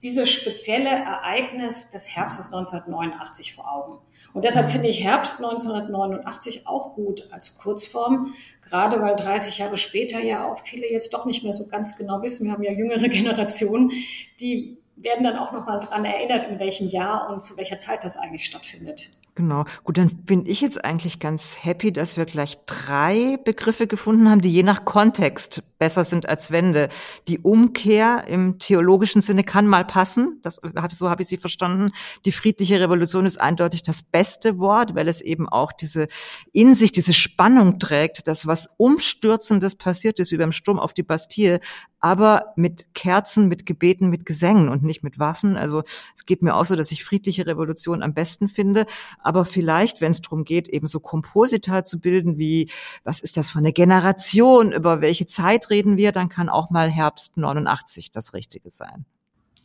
dieses 0.05 0.31
spezielle 0.31 0.91
Ereignis 0.91 1.89
des 1.89 2.15
Herbstes 2.15 2.53
1989 2.53 3.55
vor 3.55 3.73
Augen. 3.73 3.99
Und 4.35 4.45
deshalb 4.45 4.71
finde 4.71 4.89
ich 4.89 5.03
Herbst 5.03 5.37
1989 5.39 6.67
auch 6.67 6.95
gut 6.95 7.29
als 7.33 7.57
Kurzform, 7.57 8.35
gerade 8.61 9.01
weil 9.01 9.17
30 9.17 9.59
Jahre 9.59 9.79
später 9.79 10.21
ja 10.21 10.47
auch 10.47 10.59
viele 10.59 10.91
jetzt 10.91 11.15
doch 11.15 11.25
nicht 11.25 11.43
mehr 11.43 11.55
so 11.55 11.67
ganz 11.67 11.97
genau 11.97 12.21
wissen. 12.23 12.47
Wir 12.47 12.53
haben 12.53 12.63
ja 12.63 12.73
jüngere 12.73 13.09
Generationen, 13.09 13.93
die 14.41 14.77
werden 14.97 15.25
dann 15.25 15.39
auch 15.39 15.53
nochmal 15.53 15.81
dran 15.81 16.05
erinnert, 16.05 16.45
in 16.45 16.59
welchem 16.59 16.89
Jahr 16.89 17.31
und 17.31 17.43
zu 17.43 17.57
welcher 17.57 17.79
Zeit 17.79 18.05
das 18.05 18.17
eigentlich 18.19 18.45
stattfindet. 18.45 19.11
Genau. 19.37 19.65
Gut, 19.83 19.99
dann 19.99 20.11
bin 20.25 20.47
ich 20.47 20.61
jetzt 20.61 20.85
eigentlich 20.85 21.19
ganz 21.19 21.57
happy, 21.65 21.93
dass 21.93 22.17
wir 22.17 22.25
gleich 22.25 22.57
drei 22.67 23.37
Begriffe 23.45 23.89
gefunden 23.89 24.31
haben, 24.31 24.41
die 24.41 24.53
je 24.53 24.63
nach 24.63 24.85
Kontext 24.85 25.65
besser 25.79 26.05
sind 26.05 26.29
als 26.29 26.53
Wende. 26.53 26.89
Die 27.27 27.41
Umkehr 27.41 28.29
im 28.29 28.61
theologischen 28.61 29.21
Sinne 29.21 29.43
kann 29.43 29.67
mal 29.67 29.85
passen. 29.85 30.39
Das, 30.43 30.61
so 30.91 31.11
habe 31.11 31.23
ich 31.23 31.29
sie 31.29 31.37
verstanden. 31.37 31.91
Die 32.25 32.31
friedliche 32.31 32.79
Revolution 32.79 33.27
ist 33.27 33.41
eindeutig 33.41 33.83
das 33.83 34.05
beste 34.05 34.59
Wort, 34.61 34.95
weil 34.95 35.09
es 35.09 35.21
eben 35.21 35.49
auch 35.49 35.73
diese 35.73 36.07
in 36.53 36.77
sich 36.77 36.93
diese 36.93 37.13
Spannung 37.13 37.81
trägt, 37.81 38.29
dass 38.29 38.47
was 38.47 38.69
Umstürzendes 38.77 39.75
passiert 39.75 40.21
ist, 40.21 40.31
wie 40.31 40.37
beim 40.37 40.53
Sturm 40.53 40.79
auf 40.79 40.95
die 40.95 41.03
Bastille, 41.03 41.59
aber 42.05 42.53
mit 42.57 42.95
Kerzen, 42.95 43.49
mit 43.49 43.65
Gebeten, 43.65 44.11
mit 44.11 44.27
Gesängen 44.27 44.69
und 44.69 44.83
nicht 44.83 45.03
mit 45.03 45.19
Waffen. 45.19 45.57
Also 45.57 45.85
es 46.15 46.27
geht 46.27 46.43
mir 46.43 46.55
auch 46.55 46.67
so, 46.67 46.77
dass 46.77 46.93
ich 46.93 47.03
friedliche 47.03 47.47
Revolution 47.47 48.03
am 48.03 48.13
besten 48.13 48.49
finde. 48.49 48.85
Aber 49.25 49.45
vielleicht, 49.45 50.01
wenn 50.01 50.11
es 50.11 50.21
darum 50.21 50.45
geht, 50.45 50.69
eben 50.69 50.87
so 50.87 51.01
Komposita 51.01 51.85
zu 51.85 51.99
bilden, 51.99 52.39
wie 52.39 52.71
was 53.03 53.21
ist 53.21 53.37
das 53.37 53.51
für 53.51 53.59
eine 53.59 53.73
Generation, 53.73 54.71
über 54.71 55.01
welche 55.01 55.27
Zeit 55.27 55.71
reden 55.71 55.97
wir, 55.97 56.13
dann 56.13 56.29
kann 56.29 56.49
auch 56.49 56.71
mal 56.71 56.91
Herbst 56.91 57.37
89 57.37 58.11
das 58.11 58.35
Richtige 58.35 58.71
sein. 58.71 59.07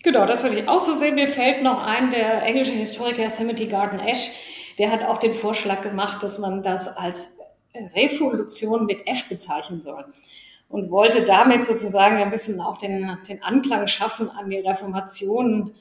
Genau, 0.02 0.26
das 0.26 0.44
würde 0.44 0.58
ich 0.58 0.68
auch 0.68 0.80
so 0.80 0.96
sehen. 0.96 1.16
Mir 1.16 1.28
fällt 1.28 1.62
noch 1.62 1.84
ein, 1.84 2.10
der 2.10 2.42
englische 2.44 2.72
Historiker 2.72 3.32
Timothy 3.36 3.68
Garden 3.68 4.00
Ash, 4.00 4.30
der 4.78 4.92
hat 4.92 5.04
auch 5.04 5.18
den 5.18 5.34
Vorschlag 5.34 5.82
gemacht, 5.82 6.24
dass 6.24 6.40
man 6.40 6.64
das 6.64 6.88
als 6.88 7.38
Revolution 7.76 8.86
mit 8.86 9.06
F 9.06 9.28
bezeichnen 9.28 9.82
soll 9.82 10.06
und 10.70 10.90
wollte 10.90 11.24
damit 11.24 11.66
sozusagen 11.66 12.18
ein 12.18 12.30
bisschen 12.30 12.62
auch 12.62 12.78
den, 12.78 13.18
den 13.28 13.44
Anklang 13.44 13.88
schaffen 13.88 14.30
an 14.30 14.50
die 14.50 14.60
Reformation 14.60 15.74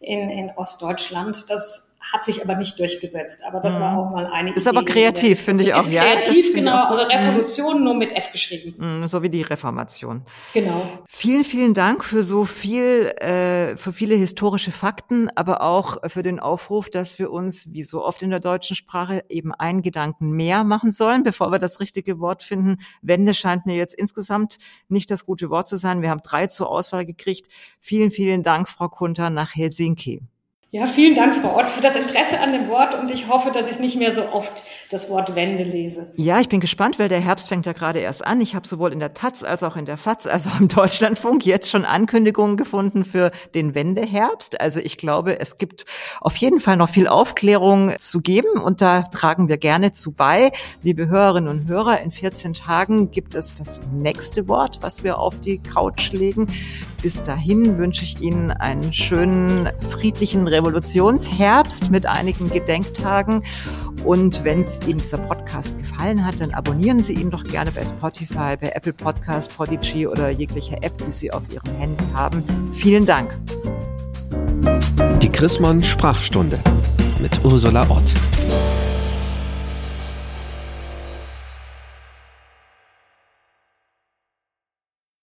in, 0.00 0.30
in 0.30 0.50
Ostdeutschland. 0.56 1.50
Das 1.50 1.85
hat 2.12 2.24
sich 2.24 2.42
aber 2.42 2.56
nicht 2.56 2.78
durchgesetzt. 2.78 3.42
Aber 3.46 3.60
das 3.60 3.76
mhm. 3.76 3.82
war 3.82 3.98
auch 3.98 4.10
mal 4.10 4.26
eine 4.26 4.54
Ist 4.54 4.66
Idee, 4.66 4.76
aber 4.76 4.84
kreativ, 4.84 5.40
finde 5.40 5.64
ich 5.64 5.74
auch. 5.74 5.80
Ist 5.80 5.92
ja, 5.92 6.02
kreativ, 6.02 6.54
genau. 6.54 6.84
Also 6.84 7.02
Revolution 7.02 7.78
mhm. 7.78 7.84
nur 7.84 7.94
mit 7.94 8.12
F 8.12 8.32
geschrieben. 8.32 8.74
Mhm, 8.78 9.06
so 9.06 9.22
wie 9.22 9.30
die 9.30 9.42
Reformation. 9.42 10.22
Genau. 10.52 11.04
Vielen, 11.08 11.44
vielen 11.44 11.74
Dank 11.74 12.04
für 12.04 12.22
so 12.22 12.44
viel, 12.44 13.12
äh, 13.18 13.76
für 13.76 13.92
viele 13.92 14.14
historische 14.14 14.72
Fakten, 14.72 15.30
aber 15.34 15.62
auch 15.62 15.98
für 16.06 16.22
den 16.22 16.38
Aufruf, 16.38 16.90
dass 16.90 17.18
wir 17.18 17.30
uns, 17.30 17.72
wie 17.72 17.82
so 17.82 18.04
oft 18.04 18.22
in 18.22 18.30
der 18.30 18.40
deutschen 18.40 18.76
Sprache, 18.76 19.24
eben 19.28 19.52
einen 19.52 19.82
Gedanken 19.82 20.30
mehr 20.30 20.64
machen 20.64 20.90
sollen, 20.90 21.22
bevor 21.22 21.50
wir 21.50 21.58
das 21.58 21.80
richtige 21.80 22.20
Wort 22.20 22.42
finden. 22.42 22.78
Wende 23.02 23.34
scheint 23.34 23.66
mir 23.66 23.76
jetzt 23.76 23.94
insgesamt 23.94 24.58
nicht 24.88 25.10
das 25.10 25.26
gute 25.26 25.50
Wort 25.50 25.68
zu 25.68 25.76
sein. 25.76 26.02
Wir 26.02 26.10
haben 26.10 26.22
drei 26.22 26.46
zur 26.46 26.70
Auswahl 26.70 27.04
gekriegt. 27.04 27.48
Vielen, 27.80 28.10
vielen 28.10 28.42
Dank, 28.42 28.68
Frau 28.68 28.88
Kunter, 28.88 29.30
nach 29.30 29.54
Helsinki. 29.54 30.22
Ja, 30.72 30.88
vielen 30.88 31.14
Dank, 31.14 31.36
Frau 31.36 31.56
Ott, 31.56 31.68
für 31.68 31.80
das 31.80 31.94
Interesse 31.94 32.40
an 32.40 32.50
dem 32.50 32.66
Wort 32.68 32.96
und 32.96 33.12
ich 33.12 33.28
hoffe, 33.28 33.52
dass 33.52 33.70
ich 33.70 33.78
nicht 33.78 33.96
mehr 33.96 34.12
so 34.12 34.28
oft 34.32 34.64
das 34.90 35.08
Wort 35.08 35.36
Wende 35.36 35.62
lese. 35.62 36.10
Ja, 36.16 36.40
ich 36.40 36.48
bin 36.48 36.58
gespannt, 36.58 36.98
weil 36.98 37.08
der 37.08 37.20
Herbst 37.20 37.48
fängt 37.48 37.66
ja 37.66 37.72
gerade 37.72 38.00
erst 38.00 38.26
an. 38.26 38.40
Ich 38.40 38.56
habe 38.56 38.66
sowohl 38.66 38.92
in 38.92 38.98
der 38.98 39.14
Taz 39.14 39.44
als 39.44 39.62
auch 39.62 39.76
in 39.76 39.84
der 39.84 39.96
FAZ, 39.96 40.26
als 40.26 40.48
auch 40.48 40.58
im 40.58 40.66
Deutschlandfunk 40.76 41.46
jetzt 41.46 41.70
schon 41.70 41.84
Ankündigungen 41.84 42.56
gefunden 42.56 43.04
für 43.04 43.30
den 43.54 43.76
Wendeherbst. 43.76 44.60
Also 44.60 44.80
ich 44.80 44.96
glaube, 44.96 45.38
es 45.38 45.56
gibt 45.58 45.84
auf 46.20 46.34
jeden 46.36 46.58
Fall 46.58 46.76
noch 46.76 46.88
viel 46.88 47.06
Aufklärung 47.06 47.94
zu 47.96 48.20
geben 48.20 48.60
und 48.60 48.80
da 48.80 49.02
tragen 49.02 49.48
wir 49.48 49.58
gerne 49.58 49.92
zu 49.92 50.12
bei. 50.12 50.50
Liebe 50.82 51.06
Hörerinnen 51.06 51.48
und 51.48 51.68
Hörer, 51.68 52.00
in 52.00 52.10
14 52.10 52.54
Tagen 52.54 53.12
gibt 53.12 53.36
es 53.36 53.54
das 53.54 53.82
nächste 53.92 54.48
Wort, 54.48 54.78
was 54.80 55.04
wir 55.04 55.20
auf 55.20 55.38
die 55.38 55.58
Couch 55.58 56.10
legen. 56.10 56.48
Bis 57.02 57.22
dahin 57.22 57.78
wünsche 57.78 58.02
ich 58.02 58.20
Ihnen 58.20 58.50
einen 58.50 58.92
schönen, 58.92 59.70
friedlichen 59.80 60.48
Revolutionsherbst 60.56 61.90
mit 61.90 62.06
einigen 62.06 62.50
Gedenktagen. 62.50 63.42
Und 64.04 64.44
wenn 64.44 64.60
es 64.60 64.80
Ihnen 64.86 64.98
dieser 64.98 65.18
Podcast 65.18 65.78
gefallen 65.78 66.24
hat, 66.24 66.40
dann 66.40 66.52
abonnieren 66.52 67.02
Sie 67.02 67.14
ihn 67.14 67.30
doch 67.30 67.44
gerne 67.44 67.70
bei 67.70 67.84
Spotify, 67.84 68.56
bei 68.60 68.72
Apple 68.74 68.92
Podcast, 68.92 69.56
Podigy 69.56 70.06
oder 70.06 70.30
jeglicher 70.30 70.82
App, 70.82 70.96
die 71.04 71.10
Sie 71.10 71.32
auf 71.32 71.42
Ihrem 71.52 71.74
Handy 71.78 72.04
haben. 72.14 72.42
Vielen 72.72 73.06
Dank. 73.06 73.36
Die 75.20 75.28
Chrismon 75.28 75.82
Sprachstunde 75.82 76.58
mit 77.20 77.44
Ursula 77.44 77.88
Ott. 77.90 78.14